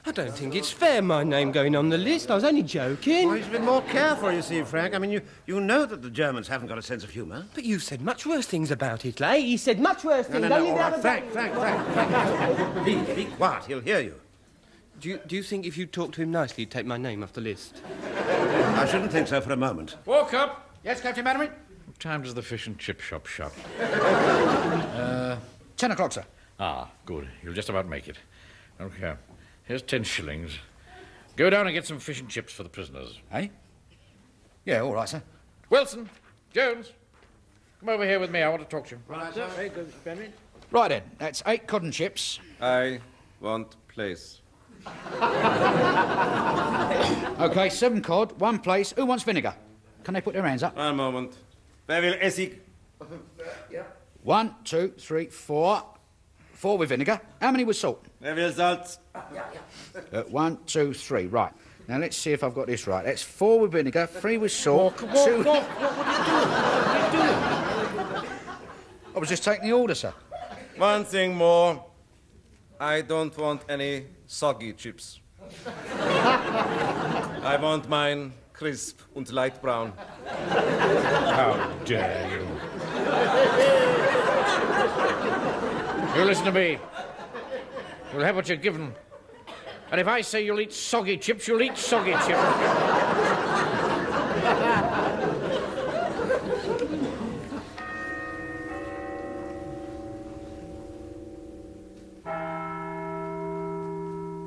[0.08, 2.30] I don't think it's fair, my name going on the list.
[2.30, 3.28] I was only joking.
[3.28, 4.94] Well, you should be more careful, you see, Frank.
[4.94, 7.44] I mean, you, you know that the Germans haven't got a sense of humour.
[7.56, 9.26] But you said much worse things about Hitler.
[9.28, 9.38] eh?
[9.38, 10.44] He said much worse No, things.
[10.44, 12.86] no, no, only all the Frank, Frank, Frank, Frank.
[12.86, 14.14] be, be quiet, he'll hear you.
[15.02, 17.24] Do you, do you think if you talked to him nicely, he'd take my name
[17.24, 17.82] off the list?
[18.76, 19.96] I shouldn't think so for a moment.
[20.06, 20.70] Walk up.
[20.84, 21.50] Yes, Captain Mannering?
[21.96, 23.54] What time does the fish and chip shop shut?
[23.80, 25.38] Uh,
[25.78, 26.26] ten o'clock, sir.
[26.60, 27.26] Ah, good.
[27.42, 28.18] You'll just about make it.
[28.82, 29.14] Okay.
[29.64, 30.60] Here's ten shillings.
[31.38, 33.22] Go down and get some fish and chips for the prisoners.
[33.32, 33.48] Eh?
[34.66, 35.24] Yeah, all right, sir.
[35.70, 36.10] Wilson,
[36.52, 36.92] Jones,
[37.80, 38.42] come over here with me.
[38.42, 39.02] I want to talk to you.
[39.08, 39.48] Right, sir.
[39.56, 40.18] Very good, Mr.
[40.18, 40.30] Benry.
[40.72, 42.40] Right then, that's eight cod and chips.
[42.62, 43.00] I
[43.40, 44.42] want plaice.
[47.38, 48.94] Okay, seven cod, one plaice.
[48.96, 49.56] Who wants vinegar?
[50.04, 50.76] Can they put their hands up?
[50.76, 51.36] One moment.
[51.88, 52.60] Wer will Essig?
[54.24, 55.84] One, two, three, four.
[56.54, 57.22] Four with vinegar.
[57.40, 58.04] How many with salt?
[58.22, 58.98] Wer will Salz?
[59.14, 61.28] Uh, one, two, three.
[61.28, 61.52] Right.
[61.88, 63.06] Now let's see if I've got this right.
[63.06, 64.98] That's four with vinegar, three with salt.
[64.98, 65.44] two...
[69.16, 70.14] I was just taking the order, sir.
[70.78, 71.86] One thing more.
[72.80, 75.20] I don't want any soggy chips.
[77.46, 79.92] I want mine crisp and light brown.
[80.28, 82.48] How dare you?
[86.18, 86.78] You listen to me.
[88.14, 88.94] You'll have what you're given.
[89.92, 92.30] And if I say you'll eat soggy chips, you'll eat soggy chips.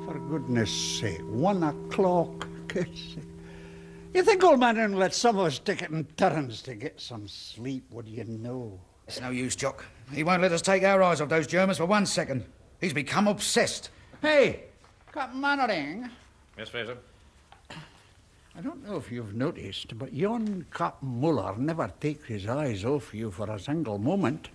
[0.05, 2.47] For goodness sake, one o'clock.
[4.13, 6.99] You think old man will let some of us take it in turns to get
[6.99, 7.85] some sleep?
[7.91, 8.79] What do you know?
[9.07, 9.85] It's no use, Jock.
[10.11, 12.45] He won't let us take our eyes off those Germans for one second.
[12.81, 13.91] He's become obsessed.
[14.21, 14.63] Hey,
[15.13, 16.09] Captain Mannering.
[16.57, 16.97] Yes, Frazer.
[17.69, 23.13] I don't know if you've noticed, but yon Captain Muller never takes his eyes off
[23.13, 24.49] you for a single moment.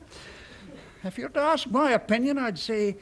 [1.04, 2.96] If you're to ask my opinion, I'd say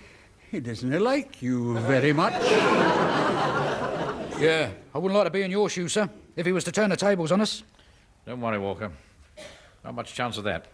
[0.50, 2.34] he doesn't like you very much.
[4.38, 6.90] Yeah, I wouldn't like to be in your shoes, sir, if he was to turn
[6.90, 7.62] the tables on us.
[8.26, 8.90] Don't worry, Walker.
[9.84, 10.66] Not much chance of that.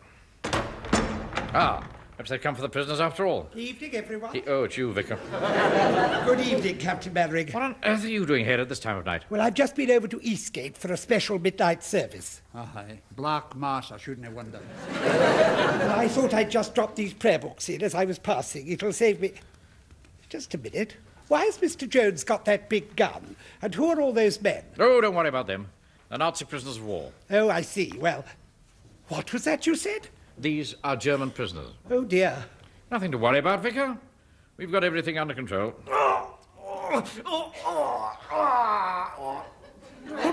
[1.54, 3.44] Ah, perhaps they've come for the prisoners after all.
[3.54, 4.34] Good evening, everyone.
[4.34, 5.18] He- oh, it's you, Vicar.
[6.26, 7.48] Good evening, Captain Mannering.
[7.52, 9.22] What on earth are you doing here at this time of night?
[9.30, 12.42] Well, I've just been over to Eastgate for a special midnight service.
[12.54, 14.60] Aye, Black Mass, I shouldn't have wondered.
[14.90, 18.68] I thought I'd just drop these prayer books in as I was passing.
[18.68, 19.32] It'll save me.
[20.28, 20.96] Just a minute.
[21.28, 21.88] Why has Mr.
[21.88, 23.36] Jones got that big gun?
[23.62, 24.64] And who are all those men?
[24.78, 25.68] Oh, don't worry about them.
[26.08, 27.12] They're Nazi prisoners of war.
[27.30, 27.92] Oh, I see.
[27.98, 28.24] Well,
[29.08, 30.08] what was that you said?
[30.38, 31.68] These are German prisoners.
[31.90, 32.44] Oh, dear.
[32.90, 33.98] Nothing to worry about, Vicar.
[34.56, 35.74] We've got everything under control.
[35.86, 37.06] What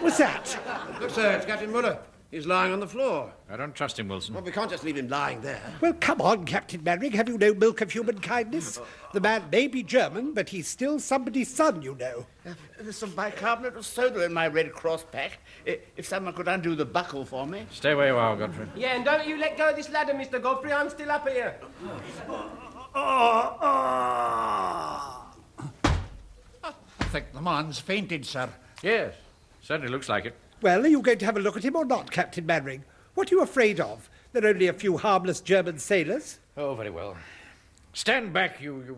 [0.01, 0.57] was that?
[1.01, 1.99] Look, sir, it's Captain Muller.
[2.31, 3.31] He's lying on the floor.
[3.49, 4.33] I don't trust him, Wilson.
[4.33, 5.61] Well, we can't just leave him lying there.
[5.79, 7.11] Well, come on, Captain Mannering.
[7.13, 8.79] Have you no milk of human kindness?
[9.13, 12.25] The man may be German, but he's still somebody's son, you know.
[12.45, 15.39] Uh, there's some bicarbonate of soda in my Red Cross pack.
[15.67, 17.65] Uh, if someone could undo the buckle for me.
[17.71, 18.67] Stay where you are, Godfrey.
[18.75, 20.41] Yeah, and don't you let go of this ladder, Mr.
[20.41, 20.73] Godfrey.
[20.73, 21.55] I'm still up here.
[22.27, 22.51] Oh,
[22.95, 25.21] oh, oh.
[26.99, 28.49] I think the man's fainted, sir.
[28.81, 29.13] Yes,
[29.61, 30.35] certainly looks like it.
[30.65, 32.85] Well, are you going to have a look at him or not, Captain Mannering?
[33.13, 34.09] What are you afraid of?
[34.31, 36.39] They're only a few harmless German sailors.
[36.57, 37.15] Oh, very well.
[37.93, 38.97] Stand back, you, you,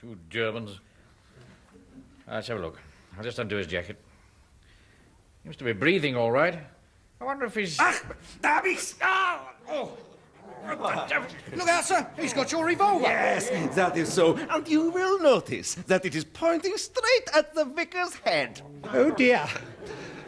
[0.00, 0.78] you Germans.
[2.30, 2.78] Let's have a look.
[3.16, 3.96] I'll just undo his jacket.
[5.42, 6.56] Seems to be breathing all right.
[7.20, 7.80] I wonder if he's.
[7.80, 8.00] Ah,
[8.40, 8.94] da hab ich's!
[9.02, 9.50] Ah!
[9.68, 9.98] Oh!
[10.68, 12.06] Look out, sir!
[12.16, 13.02] He's got your revolver!
[13.02, 14.36] Yes, that is so.
[14.36, 18.62] And you will notice that it is pointing straight at the vicar's head.
[18.92, 19.48] Oh, dear.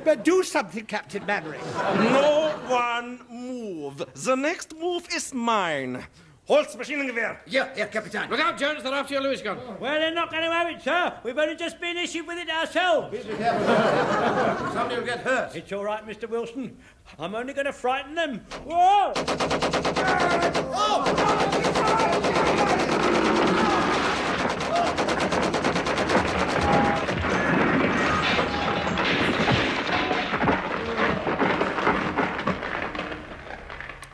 [0.04, 1.60] But do something, Captain Mannering.
[1.74, 4.02] No one move.
[4.14, 6.04] The next move is mine.
[6.46, 7.36] Holt's Maschinengewehr.
[7.46, 8.28] Yeah, yeah, Captain.
[8.28, 9.56] Look out, Jones, they're after your Lewis gun.
[9.78, 11.14] Well, they're not going to have it, sir.
[11.22, 13.16] We've only just been issued with it ourselves.
[14.72, 15.54] Somebody will get hurt.
[15.54, 16.28] It's all right, Mr.
[16.28, 16.76] Wilson.
[17.20, 18.40] I'm only going to frighten them.
[18.66, 19.12] Whoa!
[20.72, 22.76] Oh,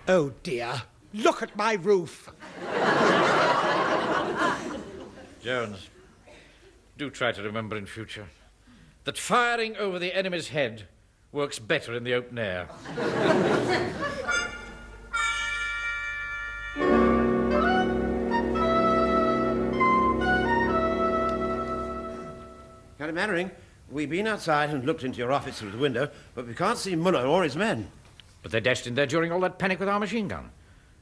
[0.09, 0.82] Oh, dear.
[1.12, 2.30] Look at my roof.
[5.42, 5.88] Jones,
[6.96, 8.28] do try to remember in future
[9.04, 10.86] that firing over the enemy's head
[11.32, 12.68] works better in the open air.
[22.98, 23.50] Captain Mannering,
[23.90, 26.94] we've been outside and looked into your office through the window, but we can't see
[26.96, 27.90] Muller or his men.
[28.47, 30.53] But they dashed in there during all that panic with our machine gun.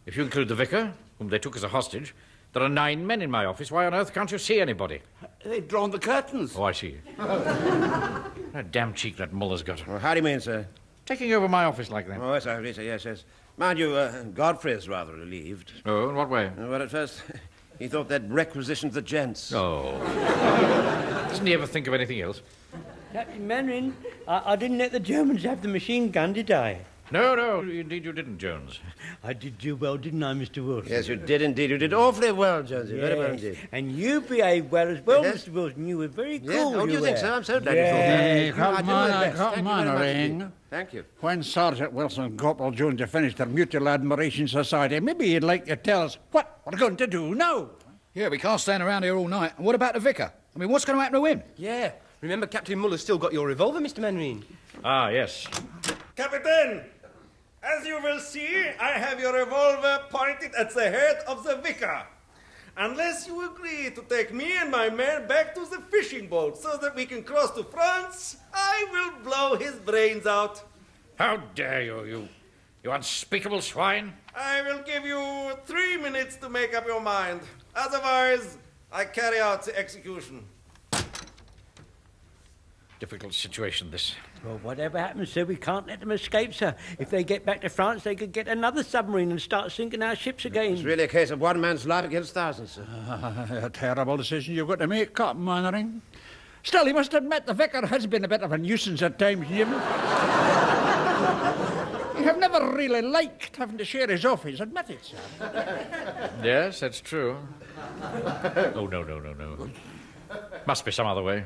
[0.07, 2.14] If you include the vicar, whom they took as a hostage,
[2.55, 3.70] there are nine men in my office.
[3.70, 5.03] Why on earth can't you see anybody?
[5.45, 6.55] They've drawn the curtains.
[6.57, 6.97] Oh, I see.
[7.18, 9.86] that damn cheek that Muller's got.
[9.86, 10.66] Well, how do you mean, sir?
[11.05, 12.18] Taking over my office like that.
[12.18, 13.24] Oh, yes, I yes, yes, yes.
[13.59, 15.70] Mind you, uh, Godfrey's rather relieved.
[15.84, 16.51] Oh, in what way?
[16.57, 17.24] Well, at first,
[17.78, 19.53] he thought they'd requisitioned the gents.
[19.53, 19.99] Oh.
[21.28, 22.40] Doesn't he ever think of anything else?
[23.12, 23.95] Captain Mannering,
[24.26, 26.80] I, I didn't let the Germans have the machine gun, did I?
[27.11, 28.80] No, no, indeed you didn't, Jones.
[29.22, 30.66] I did do well, didn't I, Mr.
[30.66, 30.90] Wilson?
[30.90, 31.70] Yes, you did indeed.
[31.70, 32.98] You did awfully well, Jonesy.
[32.98, 33.59] Very well Yes, indeed.
[33.72, 35.44] And you behaved well as well, Yes.
[35.44, 35.52] Mr.
[35.52, 35.86] Wilson.
[35.86, 36.50] You were very cool.
[36.50, 37.20] Yes, oh, do you think were.
[37.20, 37.34] so?
[37.34, 37.84] I'm so glad yeah.
[37.84, 38.20] you thought that.
[38.20, 39.36] Hey, You- I come did on, best.
[39.36, 40.30] come Thank you on, very much Ring.
[40.32, 40.48] indeed.
[40.70, 41.05] Thank you.
[41.20, 45.66] When Sergeant Wilson and Corporal Jones have finished their Mutual Admiration Society, maybe you'd like
[45.66, 47.68] to tell us what we're going to do now.
[48.14, 49.52] Yeah, we can't stand around here all night.
[49.57, 50.32] And what about the vicar?
[50.55, 51.42] I mean, what's going to happen to him?
[51.57, 51.92] Yeah.
[52.22, 53.98] Remember, Captain Muller's still got your revolver, Mr.
[53.98, 54.42] Mannering?
[54.82, 55.46] Ah, yes.
[56.16, 56.82] Captain,
[57.64, 62.06] as you will see, I have your revolver pointed at the head of the vicar.
[62.76, 66.76] Unless you agree to take me and my men back to the fishing boat so
[66.76, 70.62] that we can cross to France, I will blow his brains out.
[71.16, 72.28] How dare you, you,
[72.82, 74.12] you unspeakable swine?
[74.34, 77.42] I will give you three minutes to make up your mind.
[77.76, 78.58] Otherwise,
[78.92, 80.44] I carry out the execution.
[82.98, 84.14] Difficult situation, this.
[84.45, 86.74] Well, whatever happens, sir, we can't let them escape, sir.
[86.99, 90.14] If they get back to France, they could get another submarine and start sinking our
[90.14, 90.74] ships again.
[90.74, 92.86] It's really a case of one man's life against thousands, sir.
[93.09, 96.03] Ah, a terrible decision you've got to make, Captain Mannering.
[96.62, 99.49] Still, you must admit the vicar has been a bit of a nuisance at times,
[99.49, 99.78] you know.
[102.18, 105.16] You have never really liked having to share his office, admit it, sir.
[106.42, 107.38] Yes, that's true.
[108.03, 109.70] oh, no, no, no, no.
[110.66, 111.45] Must be some other way.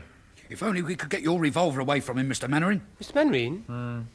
[0.51, 2.49] If only we could get your revolver away from him, Mr.
[2.49, 2.83] Mannering.
[3.03, 3.15] Mr.
[3.15, 4.07] Mannering?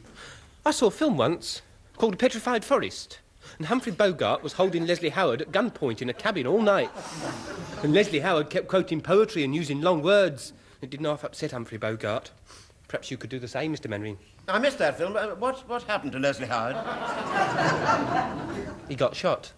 [0.65, 1.61] I saw a film once
[1.97, 3.19] called A Petrified Forest.
[3.57, 6.89] And Humphrey Bogart was holding Leslie Howard at gunpoint in a cabin all night.
[7.83, 10.53] And Leslie Howard kept quoting poetry and using long words.
[10.81, 12.31] It didn't half upset Humphrey Bogart.
[12.87, 13.87] Perhaps you could do the same, Mr.
[13.89, 14.17] Mannering.
[14.47, 15.15] I missed that film.
[15.15, 16.75] Uh, What, what happened to Leslie Howard?
[18.89, 19.51] He got shot.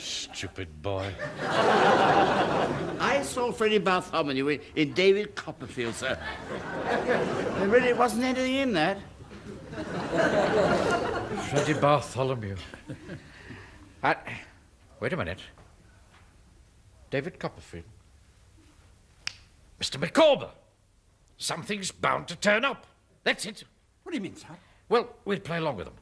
[0.00, 1.12] Stupid boy.
[1.42, 6.18] I saw Freddie Bartholomew in, in David Copperfield, sir.
[6.84, 8.98] there really wasn't anything in that.
[11.50, 12.56] Freddie Bartholomew.
[14.02, 14.14] Uh,
[15.00, 15.40] wait a minute.
[17.10, 17.84] David Copperfield.
[19.80, 20.00] Mr.
[20.00, 20.50] Micawber.
[21.36, 22.86] Something's bound to turn up.
[23.24, 23.64] That's it.
[24.02, 24.48] What do you mean, sir?
[24.88, 25.96] Well, we'll play along with them.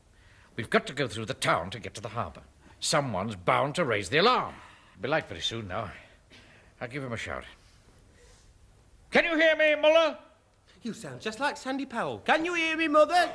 [0.57, 2.43] We've got to go through the town to get to the harbour.
[2.81, 4.55] Someone's bound to raise the alarm.
[4.93, 5.91] It'll be light very soon now.
[6.81, 7.45] I'll give him a shout.
[9.11, 10.17] Can you hear me, Muller?
[10.83, 12.19] You sound just like Sandy Powell.
[12.19, 13.31] Can you hear me, Mother?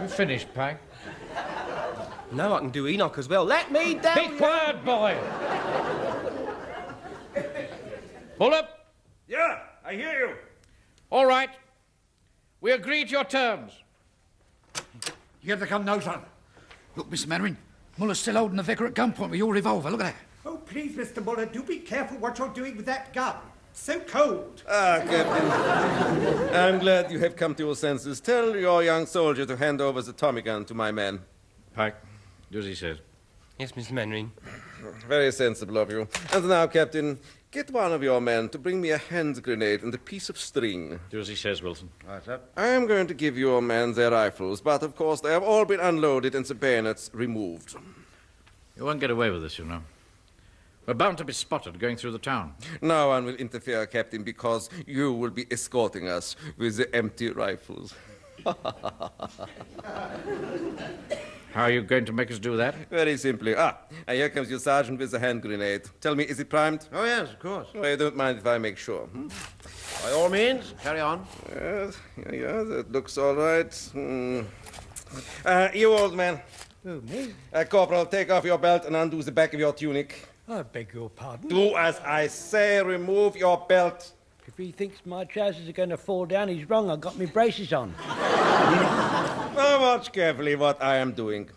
[0.00, 0.80] You finished, Pike?
[2.32, 3.44] Now I can do Enoch as well.
[3.44, 4.16] Let me down.
[4.16, 5.16] Be quiet, boy.
[8.38, 8.81] Pull up.
[9.28, 10.34] Yeah, I hear you.
[11.10, 11.50] All right.
[12.60, 13.72] We agree to your terms.
[15.40, 16.20] Here they come now, sir.
[16.96, 17.26] Look, Mr.
[17.26, 17.56] Mannering,
[17.98, 19.90] Muller's still holding the vicar at gunpoint with your revolver.
[19.90, 20.16] Look at that.
[20.44, 21.24] Oh, please, Mr.
[21.24, 23.36] Muller, do be careful what you're doing with that gun.
[23.72, 24.62] So cold.
[24.68, 26.54] Ah, Captain.
[26.54, 28.20] I'm glad you have come to your senses.
[28.20, 31.20] Tell your young soldier to hand over the Tommy gun to my man.
[31.74, 31.96] Pike,
[32.50, 32.98] do as he says.
[33.58, 33.92] Yes, Mr.
[33.92, 34.30] Mannering.
[35.08, 36.06] Very sensible of you.
[36.32, 37.18] And now, Captain,
[37.52, 40.38] get one of your men to bring me a hand grenade and a piece of
[40.38, 40.98] string.
[41.10, 41.90] Do as he says, Wilson.
[42.08, 42.40] Right, sir.
[42.56, 45.66] I am going to give your men their rifles, but of course they have all
[45.66, 47.76] been unloaded and the bayonets removed.
[48.76, 49.82] You won't get away with this, you know.
[50.86, 52.54] We're bound to be spotted going through the town.
[52.80, 57.94] No one will interfere, Captain, because you will be escorting us with the empty rifles.
[61.52, 62.74] How are you going to make us do that?
[62.88, 63.54] Very simply.
[63.54, 63.76] Ah,
[64.08, 65.82] here comes your sergeant with the hand grenade.
[66.00, 66.88] Tell me, is it primed?
[66.92, 67.68] Oh, yes, of course.
[67.74, 69.06] Oh, you don't mind if I make sure.
[69.06, 69.28] hmm?
[70.02, 71.26] By all means, carry on.
[71.54, 73.74] Yes, yeah, yeah, that looks all right.
[73.92, 74.40] Hmm.
[75.44, 76.40] Uh, you old man.
[76.86, 77.34] Oh, me?
[77.52, 80.26] Uh, Corporal, take off your belt and undo the back of your tunic.
[80.48, 81.48] I beg your pardon.
[81.48, 84.12] Do as I say, remove your belt.
[84.46, 86.90] If he thinks my trousers are going to fall down, he's wrong.
[86.90, 87.94] I've got my braces on.
[89.54, 91.50] Now watch carefully what I am doing.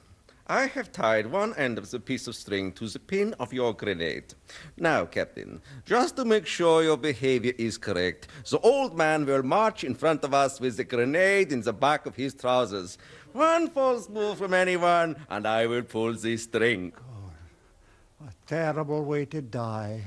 [0.47, 3.73] I have tied one end of the piece of string to the pin of your
[3.73, 4.35] grenade.
[4.77, 9.83] Now, Captain, just to make sure your behavior is correct, the old man will march
[9.83, 12.99] in front of us with the grenade in the back of his trousers.
[13.33, 16.93] One false move from anyone, and I will pull the string.
[16.95, 20.03] Oh, a terrible way to die.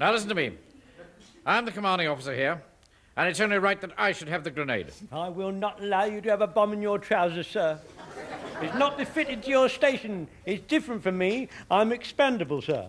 [0.00, 0.56] Now listen to me.
[1.44, 2.62] I'm the commanding officer here,
[3.16, 4.92] and it's only right that I should have the grenade.
[5.12, 7.78] I will not allow you to have a bomb in your trousers, sir.
[8.60, 10.28] It's not befitting to your station.
[10.46, 11.48] It's different from me.
[11.70, 12.88] I'm expendable, sir.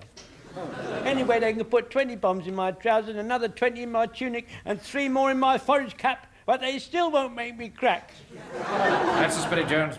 [1.03, 4.81] Anyway, they can put 20 bombs in my trousers, another 20 in my tunic, and
[4.81, 8.11] three more in my forage cap, but they still won't make me crack.
[8.53, 9.97] That's the spirit, Jones.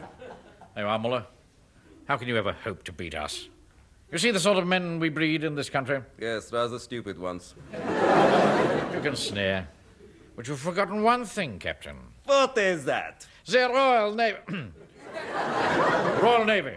[0.75, 1.27] There you are, Muller.
[2.07, 3.49] How can you ever hope to beat us?
[4.11, 6.01] You see the sort of men we breed in this country?
[6.19, 7.55] Yes, rather stupid ones.
[7.73, 9.69] You can sneer.
[10.37, 11.97] But you've forgotten one thing, Captain.
[12.27, 13.27] What is that?
[13.47, 14.37] The Royal Navy.
[16.23, 16.77] Royal Navy.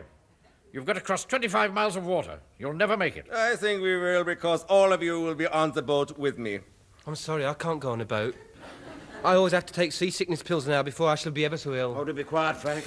[0.72, 2.39] You've got to cross 25 miles of water.
[2.57, 3.26] You'll never make it.
[3.34, 6.60] I think we will because all of you will be on the boat with me.
[7.05, 8.36] I'm sorry, I can't go on a boat.
[9.24, 11.93] I always have to take seasickness pills now before I shall be ever so ill.
[11.97, 12.86] Oh, to be quiet, Frank.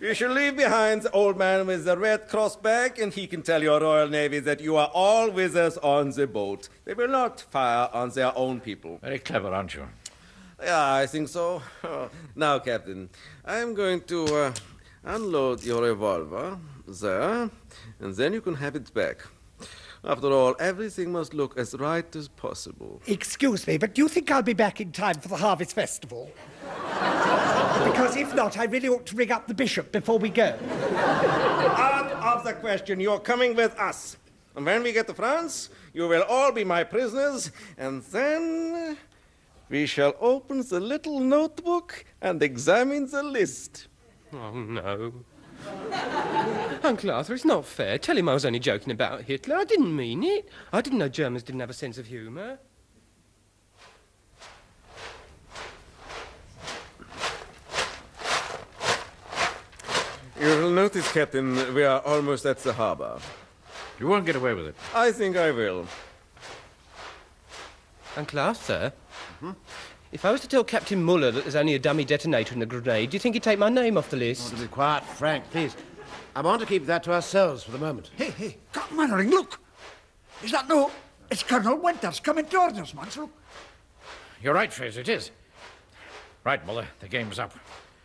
[0.00, 3.42] You shall leave behind the old man with the red cross bag, and he can
[3.42, 6.70] tell your Royal Navy that you are all with us on the boat.
[6.86, 8.98] They will not fire on their own people.
[9.02, 9.86] Very clever, aren't you?
[10.64, 11.60] Yeah, I think so.
[12.34, 13.10] now, Captain,
[13.44, 14.52] I'm going to uh,
[15.04, 16.58] unload your revolver
[16.88, 17.50] there,
[18.00, 19.26] and then you can have it back.
[20.02, 23.02] After all, everything must look as right as possible.
[23.06, 26.30] Excuse me, but do you think I'll be back in time for the Harvest Festival?
[27.84, 30.56] because if not, I really ought to ring up the bishop before we go.
[30.94, 33.00] Out of the question.
[33.00, 34.16] You're coming with us.
[34.56, 38.96] And when we get to France, you will all be my prisoners, and then
[39.68, 43.88] we shall open the little notebook and examine the list.
[44.32, 45.12] Oh, no.
[46.82, 47.98] Uncle Arthur, it's not fair.
[47.98, 49.56] Tell him I was only joking about Hitler.
[49.56, 50.48] I didn't mean it.
[50.72, 52.58] I didn't know Germans didn't have a sense of humour.
[60.38, 63.18] You will notice, Captain, that we are almost at the harbor.
[63.98, 64.74] You won't get away with it.
[64.94, 65.86] I think I will.
[68.16, 68.92] Uncle Arthur?
[70.12, 72.66] If I was to tell Captain Muller that there's only a dummy detonator in the
[72.66, 74.42] grenade, do you think he'd take my name off the list?
[74.42, 74.62] Oh, list?
[74.62, 75.76] to be quiet, Frank, please.
[76.36, 78.10] I want to keep that to ourselves for the moment.
[78.16, 79.60] Hey, hey, Captain Mannering, look!
[80.42, 80.90] Is that no?
[81.30, 83.08] It's Colonel Winters coming towards us, man.
[83.16, 83.30] Look.
[84.42, 85.30] You're right, Frazer, it is.
[86.44, 87.54] Right, Muller, the game's up.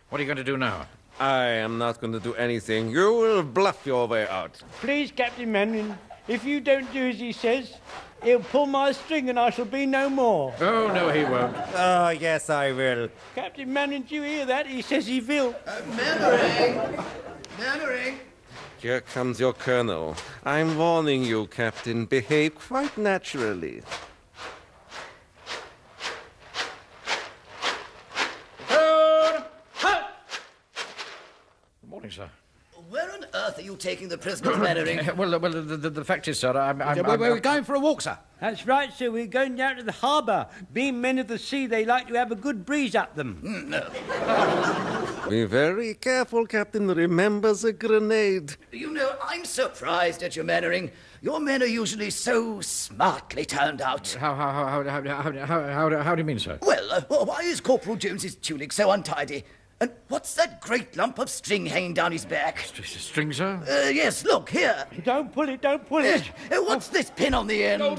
[0.08, 0.86] What are you going to do now?
[1.20, 2.90] I am not going to do anything.
[2.90, 4.60] You will bluff your way out.
[4.80, 5.96] Please, Captain Manning,
[6.28, 7.74] if you don't do as he says,
[8.22, 10.54] he'll pull my string and I shall be no more.
[10.60, 11.56] Oh, no, he won't.
[11.74, 13.08] Oh, yes, I will.
[13.34, 14.66] Captain Manning, do you hear that?
[14.66, 15.54] He says he will.
[15.66, 17.04] Uh, Mannering!
[17.58, 18.18] Mannering!
[18.78, 20.16] Here comes your colonel.
[20.44, 22.06] I'm warning you, Captain.
[22.06, 23.82] Behave quite naturally.
[32.90, 35.16] Where on earth are you taking the prisoners, Mannering?
[35.16, 36.82] well, well the, the, the fact is, sir, I'm.
[36.82, 38.18] I'm, We're, I'm- we're going for a walk, sir.
[38.40, 39.12] That's right, sir.
[39.12, 40.48] We're going down to the harbour.
[40.72, 43.70] Being men of the sea, they like to have a good breeze up them.
[45.28, 46.88] Be very careful, Captain.
[46.88, 48.56] Remember the grenade.
[48.72, 50.90] You know, I'm surprised at you, Mannering.
[51.22, 54.16] Your men are usually so smartly turned out.
[54.18, 56.58] How, how, how, how, how, how, how, how, do- how do you mean, sir?
[56.62, 59.44] Well, uh, well, why is Corporal Jones's tunic so untidy?
[59.82, 62.58] And what's that great lump of string hanging down his back?
[62.84, 63.60] String, sir?
[63.66, 64.86] Uh, yes, look, here.
[65.04, 66.22] Don't pull it, don't pull it.
[66.52, 67.82] Uh, what's this pin on the end?
[67.82, 67.96] Oh,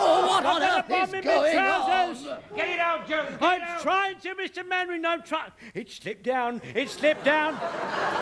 [0.00, 2.14] Oh, what on earth is going on?
[2.54, 3.30] Get it out, Jones.
[3.40, 4.66] I'm trying to, Mr.
[4.68, 5.04] Mannering.
[5.06, 5.50] I'm trying.
[5.74, 6.60] It slipped down.
[6.74, 7.54] It slipped down.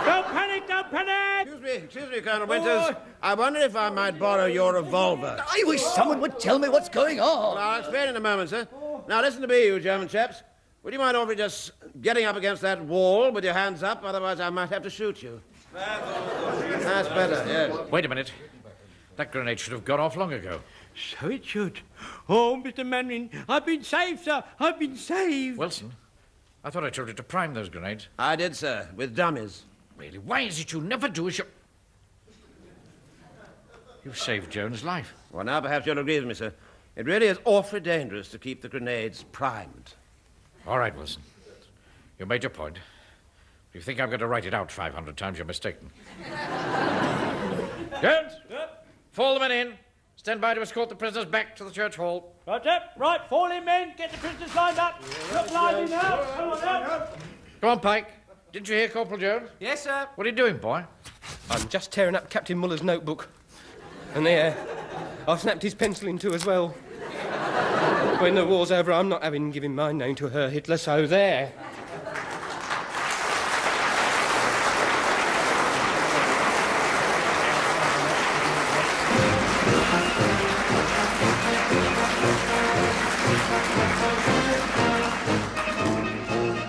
[0.04, 0.68] don't panic.
[0.68, 1.48] Don't panic.
[1.48, 2.94] Excuse me, excuse me, Colonel Winters.
[3.22, 5.36] I wonder if I might borrow your revolver.
[5.40, 7.26] I wish someone would tell me what's going on.
[7.56, 8.68] Well, I'll explain in a moment, sir.
[9.08, 10.42] Now, listen to me, you German chaps.
[10.82, 14.02] Would you mind awfully just getting up against that wall with your hands up?
[14.04, 15.40] Otherwise, I might have to shoot you.
[15.72, 17.90] That's better, yes.
[17.90, 18.32] Wait a minute.
[19.16, 20.60] That grenade should have gone off long ago.
[20.94, 21.80] So it should.
[22.28, 22.86] Oh, Mr.
[22.86, 24.44] Mannering, I've been saved, sir.
[24.60, 25.58] I've been saved.
[25.58, 25.92] Wilson,
[26.62, 28.08] I thought I told you to prime those grenades.
[28.18, 29.64] I did, sir, with dummies.
[29.96, 30.18] Really?
[30.18, 31.44] Why is it you never do as you.
[34.04, 35.14] You've saved Joan's life.
[35.32, 36.52] Well, now perhaps you'll agree with me, sir.
[36.96, 39.92] It really is awfully dangerous to keep the grenades primed.
[40.66, 41.22] All right, Wilson.
[42.18, 42.78] You made your point.
[43.68, 45.90] If you think I'm going to write it out 500 times, you're mistaken.
[48.00, 48.32] Jones!
[49.12, 49.74] Fall the men in.
[50.16, 52.34] Stand by to escort the prisoners back to the church hall.
[52.46, 52.92] Right up.
[52.96, 53.92] Right, fall in, men.
[53.98, 55.02] Get the prisoners lined up.
[55.32, 56.24] Look lively now.
[56.34, 57.06] Come on now.
[57.60, 58.08] Come on, Pike.
[58.52, 59.50] Didn't you hear Corporal Jones?
[59.60, 60.08] Yes, sir.
[60.14, 60.82] What are you doing, boy?
[61.50, 63.28] I'm just tearing up Captain Muller's notebook.
[64.14, 64.56] And there,
[65.28, 66.74] I've snapped his pencil in two as well.
[68.20, 71.52] When the war's over, I'm not having given my name to Herr Hitler, so there.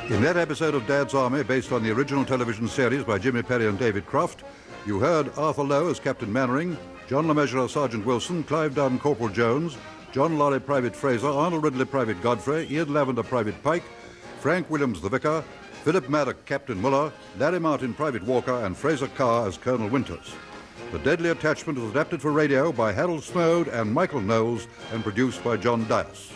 [0.10, 3.68] In that episode of Dad's Army, based on the original television series by Jimmy Perry
[3.68, 4.44] and David Croft,
[4.86, 6.78] you heard Arthur Lowe as Captain Mannering,
[7.08, 9.78] John Le Mesurier as Sergeant Wilson, Clive Dunn Corporal Jones,
[10.12, 13.84] John Laurie Private Frazer, Arnold Ridley Private Godfrey, Ian Lavender Private Pike,
[14.40, 15.44] Frank Williams the Vicar,
[15.84, 20.34] Philip Madoc Captain Muller, Larry Martyn Private Walker, and Fraser Kerr as Colonel Winters.
[20.92, 25.44] The Deadly Attachment was adapted for radio by Harold Snoad and Michael Knowles and produced
[25.44, 26.32] by John Dyas.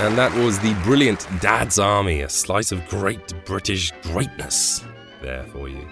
[0.00, 4.82] And that was the brilliant Dad's Army, a slice of great British greatness
[5.20, 5.86] there for you.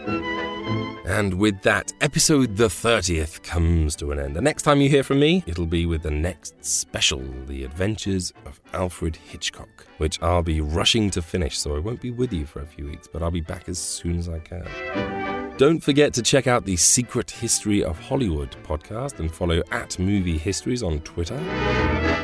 [1.04, 4.34] And with that, episode the 30th comes to an end.
[4.34, 8.32] The next time you hear from me, it'll be with the next special, The Adventures
[8.46, 12.46] of Alfred Hitchcock, which I'll be rushing to finish, so I won't be with you
[12.46, 15.54] for a few weeks, but I'll be back as soon as I can.
[15.58, 20.38] Don't forget to check out the Secret History of Hollywood podcast and follow at Movie
[20.38, 21.38] Histories on Twitter.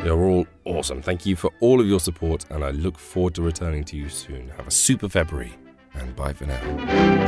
[0.05, 1.01] You're all awesome.
[1.01, 4.11] Thank you for all of your support, and I look forward to returning to you
[4.11, 4.51] soon.
[4.51, 5.55] Have a super February,
[5.95, 7.27] and bye for now.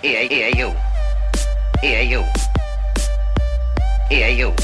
[0.00, 0.72] Here, here, you.
[1.82, 2.24] Here, you.
[4.08, 4.54] Here, you.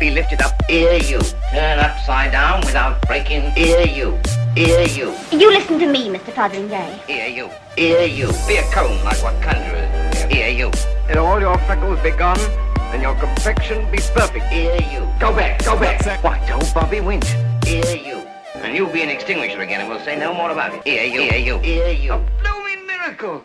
[0.00, 0.54] Be lifted up.
[0.70, 1.20] Here, you.
[1.50, 3.50] Turn upside down without breaking.
[3.50, 4.18] Here, you.
[4.54, 5.14] Here, you.
[5.32, 6.32] You listen to me, Mr.
[6.32, 7.04] Fotheringay.
[7.04, 7.50] Here, you.
[7.76, 8.28] Here, you.
[8.48, 10.32] Be a cone like what conjurers.
[10.32, 10.70] Here, you.
[11.10, 12.38] And all your freckles be gone,
[12.94, 14.46] and your complexion be perfect.
[14.46, 15.00] Here, you.
[15.18, 16.22] Go back, go back.
[16.22, 17.26] Why, don't Bobby Winch.
[17.66, 18.18] Here, you.
[18.54, 20.86] And you'll be an extinguisher again, and we'll say no more about it.
[20.86, 21.22] Here, you.
[21.22, 21.58] Here, you.
[21.58, 22.12] Here, you.
[22.12, 23.44] A blooming miracle.